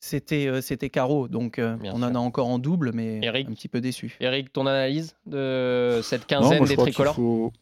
c'était 0.00 0.48
euh, 0.48 0.60
c'était 0.60 0.90
Caro. 0.90 1.28
Donc 1.28 1.58
euh, 1.58 1.76
on 1.84 2.02
en 2.02 2.14
a 2.14 2.18
encore 2.18 2.48
en 2.48 2.58
double, 2.58 2.92
mais 2.92 3.20
un 3.26 3.44
petit 3.52 3.68
peu 3.68 3.80
déçu. 3.80 4.16
Eric, 4.20 4.52
ton 4.52 4.66
analyse 4.66 5.14
de 5.26 6.00
cette 6.02 6.26
quinzaine 6.26 6.64
des 6.64 6.76
tricolores 6.76 7.52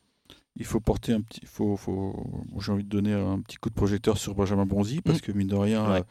il 0.60 0.64
faut, 0.64 0.80
porter 0.80 1.12
un 1.12 1.20
petit. 1.20 1.46
Faut, 1.46 1.76
faut... 1.76 2.16
J'ai 2.60 2.72
envie 2.72 2.82
de 2.82 2.88
donner 2.88 3.12
un 3.12 3.40
petit 3.40 3.58
coup 3.58 3.68
de 3.68 3.74
projecteur 3.74 4.18
sur 4.18 4.34
Benjamin 4.34 4.66
Bonzi 4.66 5.00
parce 5.00 5.18
mm. 5.18 5.20
que 5.20 5.32
mine 5.32 5.46
de 5.46 5.54
rien. 5.54 5.88
Euh, 5.88 6.02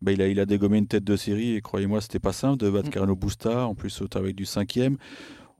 bah, 0.00 0.12
il, 0.12 0.22
a, 0.22 0.28
il 0.28 0.40
a 0.40 0.46
dégommé 0.46 0.78
une 0.78 0.86
tête 0.86 1.04
de 1.04 1.16
série 1.16 1.54
et 1.54 1.60
croyez-moi, 1.60 2.00
c'était 2.00 2.18
pas 2.18 2.32
simple 2.32 2.56
de 2.56 2.70
battre 2.70 2.88
mm. 2.88 2.92
Carlo 2.92 3.14
Busta, 3.14 3.66
en 3.66 3.74
plus 3.74 4.02
avec 4.14 4.34
du 4.34 4.46
cinquième. 4.46 4.96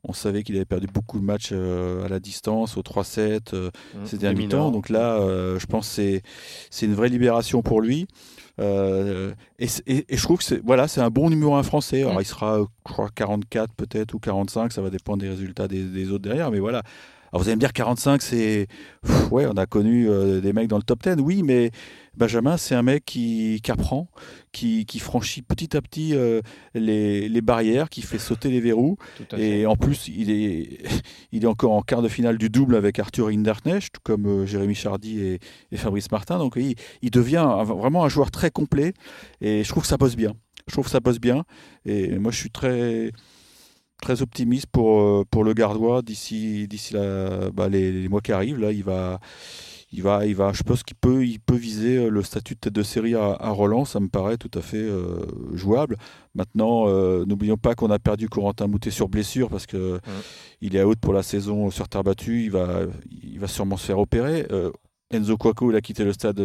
On 0.02 0.12
savait 0.12 0.42
qu'il 0.42 0.56
avait 0.56 0.64
perdu 0.64 0.86
beaucoup 0.86 1.18
de 1.18 1.24
matchs 1.24 1.52
à 1.52 2.08
la 2.08 2.20
distance, 2.20 2.76
au 2.76 2.80
3-7, 2.80 3.54
mm. 3.54 3.70
ces 4.04 4.16
derniers 4.16 4.48
temps. 4.48 4.70
Donc 4.70 4.88
là, 4.88 5.18
je 5.58 5.66
pense 5.66 5.94
que 5.94 6.20
c'est 6.70 6.86
une 6.86 6.94
vraie 6.94 7.10
libération 7.10 7.62
pour 7.62 7.80
lui. 7.80 8.06
Euh, 8.60 9.32
et, 9.58 9.66
je 9.66 10.22
trouve 10.22 10.38
que 10.38 10.44
c'est 10.44 10.60
voilà, 10.64 10.86
c'est 10.86 11.00
un 11.00 11.10
bon 11.10 11.30
numéro 11.30 11.54
1 11.54 11.62
français. 11.62 12.02
Alors, 12.02 12.16
mm. 12.16 12.22
il 12.22 12.26
sera, 12.26 12.58
je 12.88 12.92
crois, 12.92 13.08
44 13.14 13.72
peut-être 13.74 14.14
ou 14.14 14.18
45, 14.18 14.72
ça 14.72 14.82
va 14.82 14.90
dépendre 14.90 15.18
des 15.18 15.28
résultats 15.28 15.68
des, 15.68 16.10
autres 16.10 16.24
derrière. 16.24 16.50
Mais 16.50 16.60
voilà. 16.60 16.82
Alors 17.32 17.42
vous 17.42 17.48
allez 17.48 17.56
me 17.56 17.60
dire 17.60 17.72
45, 17.72 18.22
c'est. 18.22 18.66
Ouais, 19.30 19.46
on 19.46 19.56
a 19.56 19.66
connu 19.66 20.08
euh, 20.08 20.40
des 20.40 20.52
mecs 20.52 20.66
dans 20.66 20.76
le 20.76 20.82
top 20.82 21.02
10, 21.02 21.22
oui, 21.22 21.42
mais 21.44 21.70
Benjamin, 22.16 22.56
c'est 22.56 22.74
un 22.74 22.82
mec 22.82 23.04
qui, 23.04 23.62
apprend, 23.68 24.08
qui, 24.52 24.84
franchit 24.98 25.42
petit 25.42 25.76
à 25.76 25.80
petit 25.80 26.14
euh, 26.14 26.40
les, 26.74 27.40
barrières, 27.40 27.88
qui 27.88 28.02
fait 28.02 28.18
sauter 28.18 28.50
les 28.50 28.60
verrous. 28.60 28.96
Et 29.36 29.66
en 29.66 29.76
plus, 29.76 30.08
il 30.08 30.30
est, 30.30 30.82
il 31.32 31.44
est 31.44 31.46
encore 31.46 31.72
en 31.72 31.82
quart 31.82 32.02
de 32.02 32.08
finale 32.08 32.38
du 32.38 32.50
double 32.50 32.74
avec 32.74 32.98
Arthur 32.98 33.28
Hinderknecht, 33.28 33.92
tout 33.92 34.00
comme 34.02 34.26
euh, 34.26 34.46
Jérémy 34.46 34.74
Chardy 34.74 35.20
et, 35.20 35.76
Fabrice 35.76 36.10
Martin. 36.10 36.38
Donc 36.38 36.54
il, 36.56 36.74
il 37.02 37.10
devient 37.10 37.48
vraiment 37.64 38.04
un 38.04 38.08
joueur 38.08 38.30
très 38.30 38.50
complet. 38.50 38.92
Et 39.40 39.62
je 39.62 39.68
trouve 39.68 39.84
que 39.84 39.88
ça 39.88 39.96
bosse 39.96 40.16
bien. 40.16 40.34
Je 40.66 40.72
trouve 40.72 40.84
que 40.84 40.90
ça 40.90 41.00
bosse 41.00 41.20
bien. 41.20 41.44
Et 41.84 42.18
moi, 42.18 42.32
je 42.32 42.38
suis 42.38 42.50
très 42.50 43.12
très 44.02 44.22
optimiste 44.22 44.66
pour, 44.66 45.00
euh, 45.00 45.24
pour 45.30 45.44
le 45.44 45.52
Gardois 45.52 46.00
d'ici 46.00 46.66
d'ici 46.68 46.94
bah, 46.94 47.68
les, 47.68 47.92
les, 47.92 48.08
mois 48.08 48.22
qui 48.22 48.32
arrivent. 48.32 48.58
Là, 48.58 48.72
il 48.72 48.82
va 48.82 49.20
il 49.92 50.02
va, 50.02 50.24
il 50.24 50.36
va, 50.36 50.52
je 50.52 50.62
pense 50.62 50.82
qu'il 50.82 50.96
peut, 50.96 51.26
il 51.26 51.40
peut 51.40 51.56
viser 51.56 51.96
euh, 51.96 52.08
le 52.10 52.22
statut 52.22 52.54
de 52.54 52.60
tête 52.60 52.72
de 52.72 52.82
série 52.82 53.14
à, 53.14 53.32
à 53.32 53.50
Roland. 53.50 53.84
Ça 53.84 53.98
me 53.98 54.08
paraît 54.08 54.36
tout 54.36 54.50
à 54.56 54.62
fait 54.62 54.76
euh, 54.76 55.26
jouable. 55.52 55.96
Maintenant, 56.34 56.84
euh, 56.86 57.24
n'oublions 57.24 57.56
pas 57.56 57.74
qu'on 57.74 57.90
a 57.90 57.98
perdu 57.98 58.28
Corentin 58.28 58.68
Moutet 58.68 58.90
sur 58.90 59.08
blessure 59.08 59.48
parce 59.50 59.66
que 59.66 59.98
il 60.60 60.76
est 60.76 60.84
out 60.84 60.98
pour 61.00 61.12
la 61.12 61.22
saison 61.22 61.70
sur 61.70 61.88
terre 61.88 62.04
battue. 62.04 62.44
Il 62.44 62.50
va, 62.50 62.82
il 63.10 63.40
va 63.40 63.48
sûrement 63.48 63.76
se 63.76 63.86
faire 63.86 63.98
opérer. 63.98 64.46
Euh, 64.52 64.70
Enzo 65.12 65.36
Cuoco, 65.36 65.70
il 65.70 65.76
a 65.76 65.80
quitté 65.80 66.04
le 66.04 66.12
stade 66.12 66.40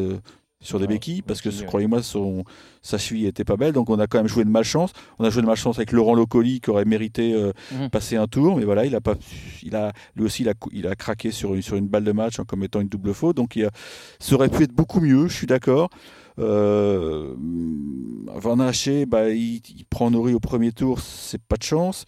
sur 0.61 0.79
des 0.79 0.87
béquilles 0.87 1.21
parce 1.21 1.41
que 1.41 1.49
croyez-moi 1.65 2.01
son 2.01 2.43
sa 2.81 2.97
cheville 2.97 3.27
était 3.27 3.43
pas 3.43 3.55
belle 3.57 3.73
donc 3.73 3.89
on 3.89 3.99
a 3.99 4.07
quand 4.07 4.17
même 4.17 4.27
joué 4.27 4.43
de 4.45 4.49
malchance 4.49 4.91
on 5.19 5.23
a 5.25 5.29
joué 5.29 5.41
de 5.41 5.47
malchance 5.47 5.77
avec 5.77 5.91
Laurent 5.91 6.15
Locoli 6.15 6.59
qui 6.61 6.69
aurait 6.69 6.85
mérité 6.85 7.33
euh, 7.33 7.51
Mhm. 7.71 7.89
passer 7.89 8.15
un 8.15 8.25
tour 8.27 8.57
mais 8.57 8.63
voilà 8.65 8.85
il 8.85 8.95
a 8.95 9.01
pas 9.01 9.15
il 9.63 9.75
a 9.75 9.91
lui 10.15 10.25
aussi 10.25 10.43
il 10.43 10.49
a, 10.49 10.53
il 10.71 10.87
a 10.87 10.95
craqué 10.95 11.31
sur 11.31 11.53
une, 11.55 11.61
sur 11.61 11.75
une 11.75 11.87
balle 11.87 12.03
de 12.05 12.11
match 12.13 12.39
en 12.39 12.45
commettant 12.45 12.79
une 12.81 12.87
double 12.87 13.13
faute 13.13 13.35
donc 13.37 13.55
il 13.55 13.65
a- 13.65 13.71
ça 14.19 14.33
aurait 14.35 14.49
pu 14.49 14.63
être 14.63 14.73
beaucoup 14.73 15.01
mieux 15.01 15.27
je 15.27 15.35
suis 15.35 15.47
d'accord 15.47 15.89
euh, 16.39 17.33
Van 18.35 18.59
Haché, 18.59 19.05
bah, 19.05 19.29
il, 19.29 19.61
il 19.77 19.85
prend 19.89 20.11
Nori 20.11 20.33
au 20.33 20.39
premier 20.41 20.71
tour, 20.73 20.99
c'est 20.99 21.41
pas 21.41 21.55
de 21.55 21.63
chance. 21.63 22.03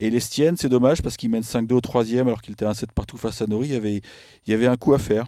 Et 0.00 0.10
l'Estienne, 0.10 0.56
c'est 0.56 0.68
dommage 0.68 1.02
parce 1.02 1.16
qu'il 1.16 1.30
mène 1.30 1.42
5-2 1.42 1.72
au 1.74 1.80
troisième 1.80 2.26
alors 2.26 2.40
qu'il 2.42 2.52
était 2.54 2.64
un 2.64 2.74
7 2.74 2.90
partout 2.92 3.16
face 3.18 3.42
à 3.42 3.46
Nori. 3.46 3.68
Il 3.68 3.74
y 3.74 3.76
avait, 3.76 3.96
il 4.46 4.50
y 4.50 4.54
avait 4.54 4.66
un 4.66 4.76
coup 4.76 4.94
à 4.94 4.98
faire. 4.98 5.26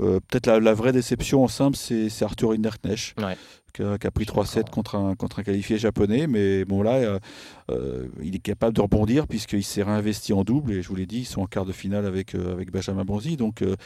Euh, 0.00 0.18
Peut-être 0.28 0.46
la, 0.46 0.60
la 0.60 0.74
vraie 0.74 0.92
déception 0.92 1.44
en 1.44 1.48
simple, 1.48 1.76
c'est 1.76 2.10
Arthur 2.22 2.52
Hinderknecht 2.52 3.14
Ouais. 3.20 3.36
qui, 3.72 3.82
a, 3.82 3.98
qui 3.98 4.06
a 4.06 4.10
pris 4.10 4.24
3-7 4.24 4.68
contre 4.70 4.96
un, 4.96 5.14
contre 5.14 5.38
un 5.38 5.42
qualifié 5.44 5.78
japonais. 5.78 6.26
Mais 6.26 6.64
bon, 6.64 6.82
là, 6.82 6.94
euh, 6.94 7.18
euh, 7.70 8.06
il 8.22 8.34
est 8.34 8.40
capable 8.40 8.74
de 8.74 8.80
rebondir 8.80 9.28
puisqu'il 9.28 9.62
s'est 9.64 9.82
réinvesti 9.84 10.32
en 10.32 10.42
double. 10.42 10.72
Et 10.72 10.82
je 10.82 10.88
vous 10.88 10.96
l'ai 10.96 11.06
dit, 11.06 11.20
ils 11.20 11.24
sont 11.26 11.42
en 11.42 11.46
quart 11.46 11.64
de 11.64 11.72
finale 11.72 12.04
avec, 12.04 12.34
euh, 12.34 12.52
avec 12.52 12.72
Benjamin 12.72 13.04
Bonzi. 13.04 13.36
Donc 13.36 13.62
euh, 13.62 13.76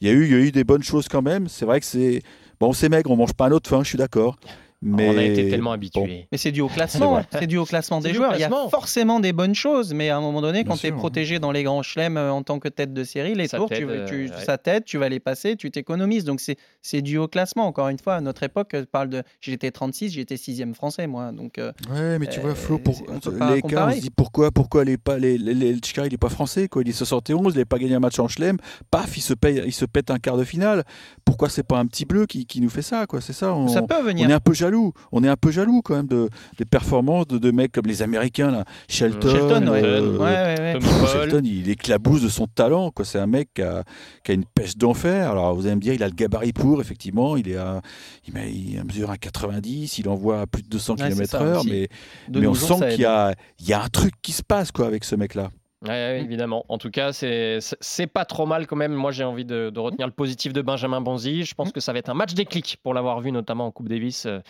il, 0.00 0.08
y 0.08 0.10
a 0.10 0.14
eu, 0.14 0.24
il 0.24 0.30
y 0.32 0.34
a 0.34 0.38
eu 0.38 0.50
des 0.52 0.64
bonnes 0.64 0.82
choses 0.82 1.08
quand 1.08 1.22
même. 1.22 1.46
C'est 1.48 1.64
vrai 1.64 1.78
que 1.78 1.86
c'est. 1.86 2.22
Bon, 2.58 2.72
c'est 2.72 2.88
maigre, 2.88 3.10
on 3.10 3.16
mange 3.16 3.32
pas 3.34 3.46
un 3.46 3.52
autre 3.52 3.70
fin, 3.70 3.82
je 3.82 3.88
suis 3.88 3.98
d'accord. 3.98 4.36
Mais 4.82 5.08
On 5.10 5.18
a 5.18 5.22
été 5.22 5.48
tellement 5.50 5.72
habitués. 5.72 6.26
Mais 6.32 6.38
c'est 6.38 6.52
dû 6.52 6.62
au 6.62 6.68
classement, 6.68 7.20
C'est 7.38 7.46
dû 7.46 7.58
au 7.58 7.66
classement 7.66 8.00
des 8.00 8.14
joueurs. 8.14 8.34
Il 8.34 8.40
y 8.40 8.44
a 8.44 8.50
forcément 8.70 9.20
des 9.20 9.32
bonnes 9.34 9.54
choses, 9.54 9.92
mais 9.92 10.08
à 10.08 10.16
un 10.16 10.20
moment 10.22 10.40
donné, 10.40 10.64
quand 10.64 10.76
tu 10.76 10.86
es 10.86 10.92
protégé 10.92 11.38
dans 11.38 11.52
les 11.52 11.62
grands 11.62 11.82
chelems 11.82 12.16
euh, 12.16 12.30
en 12.32 12.42
tant 12.42 12.58
que 12.58 12.68
tête 12.68 12.94
de 12.94 13.04
série, 13.04 13.34
les 13.34 13.46
Ça 13.48 13.58
tours, 13.58 13.68
tu, 13.68 13.76
tu- 13.76 13.84
euh, 13.86 14.06
ouais. 14.06 14.28
ça 14.44 14.56
t'aide, 14.56 14.84
tu 14.84 14.96
vas 14.96 15.08
les 15.10 15.20
passer, 15.20 15.56
tu 15.56 15.70
t'économises. 15.70 16.24
Donc 16.24 16.40
c'est 16.40 16.56
c'est 16.80 17.02
dû 17.02 17.18
au 17.18 17.28
classement. 17.28 17.66
Encore 17.66 17.88
une 17.88 17.98
fois, 17.98 18.14
à 18.14 18.20
notre 18.22 18.42
époque, 18.42 18.70
je 18.72 18.80
parle 18.84 19.10
de 19.10 19.22
j'étais 19.42 19.70
36, 19.70 20.10
j'étais 20.12 20.38
6 20.38 20.64
français, 20.72 21.06
moi. 21.06 21.30
Donc 21.32 21.58
euh, 21.58 21.72
Ouais, 21.92 22.18
mais 22.18 22.26
tu 22.26 22.40
vois, 22.40 22.54
Flo, 22.54 22.76
Euh, 22.76 22.78
pour, 22.78 23.02
on 23.08 23.52
les 23.54 23.60
cas, 23.62 23.88
on 23.88 23.92
se 23.92 24.00
dit 24.00 24.10
pourquoi, 24.10 24.50
pourquoi 24.50 24.84
les, 24.84 24.96
pas, 24.96 25.18
les, 25.18 25.36
les, 25.36 25.52
les- 25.52 25.72
le 25.74 25.78
Chika, 25.84 26.06
il 26.06 26.14
est 26.14 26.18
pas 26.18 26.30
français, 26.30 26.68
quoi. 26.68 26.80
Il 26.82 26.88
est 26.88 26.92
71, 26.92 27.52
il 27.54 27.58
n'a 27.58 27.64
pas 27.66 27.78
gagné 27.78 27.94
un 27.96 28.00
match 28.00 28.18
en 28.18 28.28
chelem, 28.28 28.56
paf, 28.90 29.14
il 29.16 29.20
se, 29.20 29.34
paye, 29.34 29.62
il 29.66 29.72
se 29.74 29.84
pète 29.84 30.10
un 30.10 30.18
quart 30.18 30.38
de 30.38 30.44
finale. 30.44 30.84
Pourquoi 31.26 31.50
c'est 31.50 31.62
pas 31.64 31.78
un 31.78 31.86
petit 31.86 32.06
bleu 32.06 32.24
qui, 32.24 32.46
qui 32.46 32.62
nous 32.62 32.70
fait 32.70 32.80
ça, 32.82 33.06
quoi? 33.06 33.20
C'est 33.20 33.34
ça, 33.34 33.54
on, 33.54 33.68
ça 33.68 33.82
peut 33.82 33.94
on 34.00 34.04
venir. 34.04 34.28
est 34.30 34.32
un 34.32 34.40
peu 34.40 34.54
jaloux. 34.54 34.69
On 35.12 35.24
est 35.24 35.28
un 35.28 35.36
peu 35.36 35.50
jaloux 35.50 35.80
quand 35.82 35.94
même 35.96 36.06
de, 36.06 36.28
des 36.58 36.64
performances 36.64 37.26
de, 37.26 37.38
de 37.38 37.50
mecs 37.50 37.72
comme 37.72 37.86
les 37.86 38.02
Américains, 38.02 38.50
là. 38.50 38.64
Shelton. 38.88 39.28
Shelton, 39.30 39.68
ouais. 39.68 39.82
euh, 39.84 40.16
Ouais, 40.18 40.24
ouais, 40.24 40.60
ouais. 40.60 40.72
Tom 40.74 40.82
Pff, 40.82 40.98
Paul. 40.98 41.08
Shelton, 41.08 41.42
il 41.44 41.68
éclabousse 41.68 42.22
de 42.22 42.28
son 42.28 42.46
talent. 42.46 42.90
Quoi. 42.90 43.04
C'est 43.04 43.18
un 43.18 43.26
mec 43.26 43.48
qui 43.54 43.62
a, 43.62 43.84
qui 44.24 44.32
a 44.32 44.34
une 44.34 44.44
pêche 44.44 44.76
d'enfer. 44.76 45.30
Alors, 45.30 45.54
vous 45.54 45.66
allez 45.66 45.76
me 45.76 45.80
dire, 45.80 45.94
il 45.94 46.02
a 46.02 46.08
le 46.08 46.14
gabarit 46.14 46.52
pour, 46.52 46.80
effectivement. 46.80 47.36
Il, 47.36 47.48
est 47.48 47.56
à, 47.56 47.80
il, 48.26 48.34
met- 48.34 48.52
il 48.52 48.82
mesure 48.84 49.10
à 49.10 49.16
90, 49.16 49.98
il 49.98 50.08
envoie 50.08 50.40
à 50.42 50.46
plus 50.46 50.62
de 50.62 50.68
200 50.68 50.94
Ouais, 50.94 51.10
c'est 51.12 51.26
ça 51.26 51.38
km/h. 51.38 51.68
Mais, 51.70 51.88
De 52.28 52.40
mais 52.40 52.46
on 52.46 52.54
sent 52.54 52.74
qu'il 52.92 53.00
y 53.02 53.04
a, 53.06 53.34
il 53.58 53.66
y 53.68 53.72
a 53.72 53.82
un 53.82 53.88
truc 53.88 54.12
qui 54.22 54.32
se 54.32 54.42
passe 54.42 54.70
quoi, 54.72 54.86
avec 54.86 55.04
ce 55.04 55.14
mec-là. 55.16 55.50
Ouais, 55.82 55.88
ouais, 55.88 56.20
évidemment. 56.22 56.66
En 56.68 56.76
tout 56.76 56.90
cas, 56.90 57.12
c'est 57.14 58.06
pas 58.12 58.26
trop 58.26 58.44
mal 58.44 58.66
quand 58.66 58.76
même. 58.76 58.92
Moi, 58.92 59.12
j'ai 59.12 59.24
envie 59.24 59.46
de, 59.46 59.70
de 59.70 59.80
retenir 59.80 60.06
le 60.06 60.12
positif 60.12 60.52
de 60.52 60.60
Benjamin 60.60 61.00
Bonzi. 61.00 61.44
Je 61.44 61.54
pense 61.54 61.72
que 61.72 61.80
ça 61.80 61.94
va 61.94 61.98
être 61.98 62.10
un 62.10 62.14
match 62.14 62.34
déclic 62.34 62.76
pour 62.82 62.92
l'avoir 62.92 63.20
vu, 63.22 63.32
notamment 63.32 63.64
en 63.66 63.70
Coupe 63.70 63.88
Davis, 63.88 64.26
euh, 64.26 64.40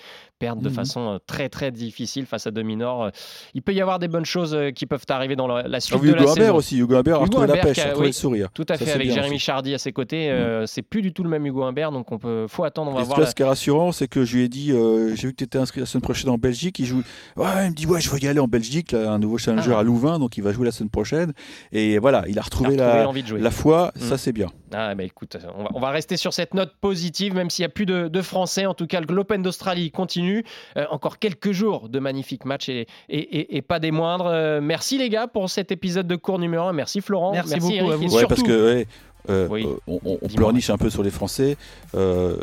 perdre 0.41 0.61
de 0.61 0.69
Mhm. 0.69 0.75
façon 0.75 1.01
euh, 1.15 1.19
très 1.25 1.49
très 1.49 1.71
difficile 1.71 2.27
face 2.27 2.49
à 2.49 2.51
Dominor. 2.51 3.05
Euh, 3.05 3.11
Il 3.55 3.63
peut 3.63 3.73
y 3.73 3.81
avoir 3.81 4.01
des 4.01 4.09
bonnes 4.09 4.25
choses 4.25 4.55
euh, 4.55 4.73
qui 4.73 4.87
peuvent 4.87 5.05
arriver 5.09 5.37
dans 5.37 5.47
la, 5.47 5.69
la 5.69 5.79
suite 5.79 6.01
oui, 6.01 6.09
de 6.09 6.15
la 6.15 6.23
Hugo 6.23 6.31
Humbert 6.33 6.45
saison. 6.47 6.57
aussi. 6.57 6.79
Hugo 6.79 6.97
Humbert 6.97 7.15
a 7.15 7.19
retrouvé 7.19 7.47
la 7.47 7.57
pêche, 7.59 7.79
a- 7.79 7.97
oui, 7.97 8.07
le 8.09 8.13
sourire. 8.13 8.49
Tout 8.53 8.67
à 8.69 8.77
fait, 8.77 8.91
avec 8.91 9.07
bien 9.07 9.15
Jérémy. 9.15 9.39
Chardy 9.39 9.73
à 9.75 9.79
ses 9.79 9.93
côtés. 9.93 10.31
euh, 10.33 10.67
c'est 10.67 10.83
plus 10.83 11.01
du 11.03 11.13
tout 11.13 11.23
le 11.23 11.29
même 11.31 11.47
Hugo 11.47 11.63
Humbert, 11.63 11.93
donc 11.93 12.11
on 12.11 12.19
peut, 12.19 12.47
faut 12.49 12.65
attendre. 12.65 12.91
On 12.91 12.95
va 12.95 13.03
Et 13.03 13.05
voir. 13.05 13.19
là, 13.21 13.25
la- 13.27 13.31
ce 13.31 13.37
qui 13.37 13.43
est 13.43 13.47
rassurant, 13.47 13.93
c'est 13.93 14.09
que 14.09 14.25
je 14.25 14.37
lui 14.37 14.43
ai 14.45 14.49
dit, 14.49 14.69
j'ai 15.15 15.29
vu 15.29 15.31
que 15.31 15.37
tu 15.37 15.45
étais 15.45 15.59
inscrit 15.59 15.79
la 15.79 15.87
semaine 15.87 16.03
prochaine 16.03 16.31
en 16.31 16.39
Belgique. 16.39 16.77
Il 16.81 16.87
joue. 16.87 17.05
Ouais, 17.37 17.47
il 17.67 17.71
me 17.71 17.75
dit, 17.75 17.87
ouais, 17.87 18.01
je 18.01 18.11
veux 18.11 18.19
y 18.21 18.27
aller 18.27 18.41
en 18.41 18.49
Belgique, 18.49 18.91
là, 18.91 19.13
un 19.13 19.21
nouveau 19.21 19.39
challenger 19.39 19.71
Ah. 19.77 19.79
à 19.79 19.83
Louvain, 19.85 20.19
donc 20.19 20.37
il 20.37 20.43
va 20.43 20.53
jouer 20.53 20.65
la 20.65 20.73
semaine 20.73 20.91
prochaine. 20.91 21.20
Et 21.73 21.99
voilà, 21.99 22.25
il 22.29 22.39
a 22.39 22.43
retrouvé, 22.43 22.75
Il 22.75 22.81
a 22.81 22.85
retrouvé 22.85 22.99
la, 22.99 23.05
l'envie 23.05 23.23
de 23.23 23.29
jouer. 23.29 23.41
la 23.41 23.51
foi, 23.51 23.93
Mm. 23.97 24.01
ça 24.01 24.19
c'est 24.19 24.33
bien. 24.33 24.47
Ah, 24.73 24.95
bah 24.95 25.03
écoute, 25.05 25.37
on 25.57 25.65
va, 25.65 25.71
on 25.75 25.81
va 25.81 25.91
rester 25.91 26.17
sur 26.17 26.33
cette 26.33 26.55
note 26.55 26.73
positive, 26.81 27.35
même 27.35 27.51
s'il 27.51 27.63
n'y 27.65 27.67
a 27.67 27.71
plus 27.71 27.87
de, 27.87 28.09
de 28.09 28.23
Français. 28.23 28.67
En 28.67 28.75
tout 28.75 28.87
cas, 28.87 29.01
l'Open 29.01 29.43
d'Australie 29.43 29.91
continue. 29.91 30.45
Euh, 30.77 30.85
encore 30.91 31.19
quelques 31.19 31.53
jours 31.53 31.89
de 31.89 31.99
magnifiques 31.99 32.45
matchs 32.45 32.69
et, 32.69 32.87
et, 33.09 33.19
et- 33.19 33.57
et 33.57 33.63
pas 33.63 33.81
des 33.81 33.91
moindres. 33.91 34.27
Euh, 34.27 34.61
merci 34.61 34.97
les 34.99 35.09
gars 35.09 35.27
pour 35.27 35.51
cet 35.51 35.73
épisode 35.73 36.07
de 36.07 36.17
cours 36.17 36.39
numéro 36.39 36.67
1. 36.69 36.73
Merci 36.73 37.01
Florent. 37.01 37.33
Merci 37.33 37.57
beaucoup 37.59 37.73
Eric. 37.73 37.91
à 37.93 37.97
vous. 37.97 38.03
Et 38.03 38.07
Ouais, 38.07 38.11
surtout- 38.11 38.27
parce 38.29 38.43
que 38.43 38.75
ouais, 38.77 38.87
euh, 39.29 39.49
Oui. 39.51 39.67
euh, 39.67 39.99
on, 40.23 40.29
pleurniche 40.29 40.71
un 40.71 40.79
peu 40.79 40.89
sur 40.91 41.03
les 41.03 41.11
Français. 41.11 41.57
Euh, 41.95 42.37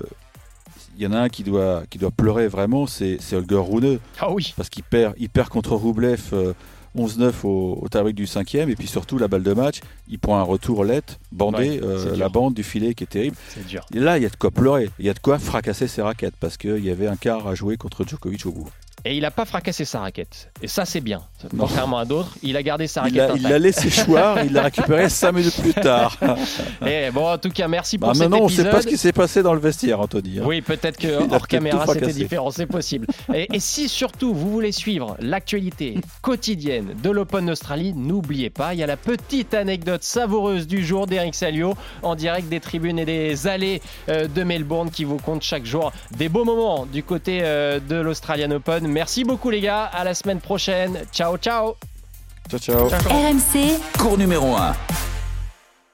Il 0.99 1.03
y 1.03 1.07
en 1.07 1.13
a 1.13 1.19
un 1.19 1.29
qui 1.29 1.43
doit, 1.43 1.83
qui 1.91 1.99
doit 1.99 2.09
pleurer 2.09 2.47
vraiment, 2.47 2.87
c'est 2.87 3.17
c'est 3.19 3.35
Holger 3.35 3.61
Rune, 3.63 3.99
Ah 4.19 4.31
oui. 4.31 4.53
parce 4.57 4.67
qu'il 4.69 4.81
perd, 4.83 5.13
il 5.19 5.29
perd 5.29 5.47
contre 5.49 5.75
Roublev 5.75 6.19
euh, 6.33 6.53
11-9 6.97 7.31
au, 7.43 7.79
au 7.81 7.87
tie-break 7.89 8.15
du 8.15 8.27
cinquième, 8.27 8.69
et 8.69 8.75
puis 8.75 8.87
surtout 8.87 9.17
la 9.17 9.27
balle 9.27 9.43
de 9.43 9.53
match, 9.53 9.79
il 10.09 10.19
prend 10.19 10.37
un 10.37 10.43
retour 10.43 10.83
lette, 10.83 11.19
bandé, 11.31 11.57
Ouais, 11.57 11.79
euh, 11.83 12.15
la 12.15 12.29
bande 12.29 12.53
du 12.53 12.63
filet 12.63 12.93
qui 12.93 13.03
est 13.03 13.07
terrible. 13.07 13.35
C'est 13.49 13.65
dur. 13.65 13.85
Et 13.93 13.99
là, 13.99 14.17
il 14.17 14.23
y 14.23 14.25
a 14.25 14.29
de 14.29 14.35
quoi 14.35 14.51
pleurer, 14.51 14.89
il 14.99 15.05
y 15.05 15.09
a 15.09 15.13
de 15.13 15.19
quoi 15.19 15.39
fracasser 15.39 15.87
ses 15.87 16.01
raquettes, 16.01 16.35
parce 16.39 16.57
qu'il 16.57 16.83
y 16.83 16.89
avait 16.89 17.07
un 17.07 17.15
quart 17.15 17.47
à 17.47 17.55
jouer 17.55 17.77
contre 17.77 18.05
Djokovic 18.05 18.45
au 18.45 18.51
bout. 18.51 18.69
Et 19.09 19.15
il 19.15 19.21
n'a 19.21 19.31
pas 19.31 19.45
fracassé 19.45 19.85
sa 19.85 20.01
raquette. 20.01 20.51
Et 20.61 20.67
ça, 20.67 20.83
c'est 20.83 20.99
bien. 20.99 21.21
Contrairement 21.57 21.97
à 21.99 22.03
d'autres, 22.03 22.35
il 22.43 22.57
a 22.57 22.63
gardé 22.63 22.87
sa 22.87 23.03
raquette 23.03 23.31
il 23.37 23.43
l'a 23.43 23.57
laissé 23.57 23.89
choir, 24.03 24.43
il 24.43 24.51
l'a 24.51 24.63
récupéré 24.63 25.07
5 25.09 25.31
minutes 25.31 25.61
plus 25.61 25.73
tard. 25.73 26.17
Et 26.85 27.09
bon, 27.11 27.31
en 27.31 27.37
tout 27.37 27.49
cas, 27.51 27.69
merci 27.69 27.97
pour 27.97 28.09
Ah, 28.09 28.13
cet 28.13 28.23
maintenant, 28.23 28.39
on 28.39 28.47
ne 28.47 28.47
épisode. 28.49 28.65
sait 28.65 28.71
pas 28.71 28.81
ce 28.81 28.87
qui 28.87 28.97
s'est 28.97 29.13
passé 29.13 29.43
dans 29.43 29.53
le 29.53 29.61
vestiaire, 29.61 30.01
Anthony. 30.01 30.39
hein. 30.39 30.43
Oui, 30.45 30.61
peut-être 30.61 30.97
que 30.97 31.23
Il 31.25 31.33
hors 31.33 31.47
caméra 31.47 31.85
c'était 31.87 32.11
différent, 32.11 32.51
c'est 32.51 32.65
possible. 32.65 33.07
Et, 33.33 33.47
et 33.55 33.59
si 33.61 33.87
surtout 33.87 34.33
vous 34.33 34.51
voulez 34.51 34.73
suivre 34.73 35.15
l'actualité 35.21 35.95
quotidienne 36.21 36.93
de 37.01 37.09
l'Open 37.09 37.45
d'Australie, 37.45 37.93
n'oubliez 37.95 38.49
pas, 38.49 38.73
il 38.73 38.79
y 38.79 38.83
a 38.83 38.87
la 38.87 38.97
petite 38.97 39.53
anecdote 39.53 40.03
savoureuse 40.03 40.67
du 40.67 40.83
jour 40.85 41.07
d'Eric 41.07 41.33
Salio 41.35 41.75
en 42.03 42.15
direct 42.15 42.49
des 42.49 42.59
tribunes 42.59 42.99
et 42.99 43.05
des 43.05 43.47
allées 43.47 43.81
euh, 44.09 44.27
de 44.27 44.43
Melbourne 44.43 44.91
qui 44.91 45.05
vous 45.05 45.17
compte 45.17 45.43
chaque 45.43 45.65
jour 45.65 45.93
des 46.17 46.27
beaux 46.27 46.43
moments 46.43 46.85
du 46.85 47.03
côté 47.03 47.39
euh, 47.43 47.79
de 47.79 47.95
l'Australian 47.95 48.51
Open. 48.51 48.87
Merci 48.97 49.23
beaucoup 49.23 49.51
les 49.51 49.61
gars, 49.61 49.83
à 49.83 50.03
la 50.03 50.15
semaine 50.15 50.39
prochaine. 50.39 51.03
Ciao 51.13 51.37
ciao. 51.37 51.75
Ciao, 52.49 52.59
ciao. 52.59 52.87
RMC, 52.87 53.79
Cours 53.99 54.17
numéro 54.17 54.55
1. 54.55 54.75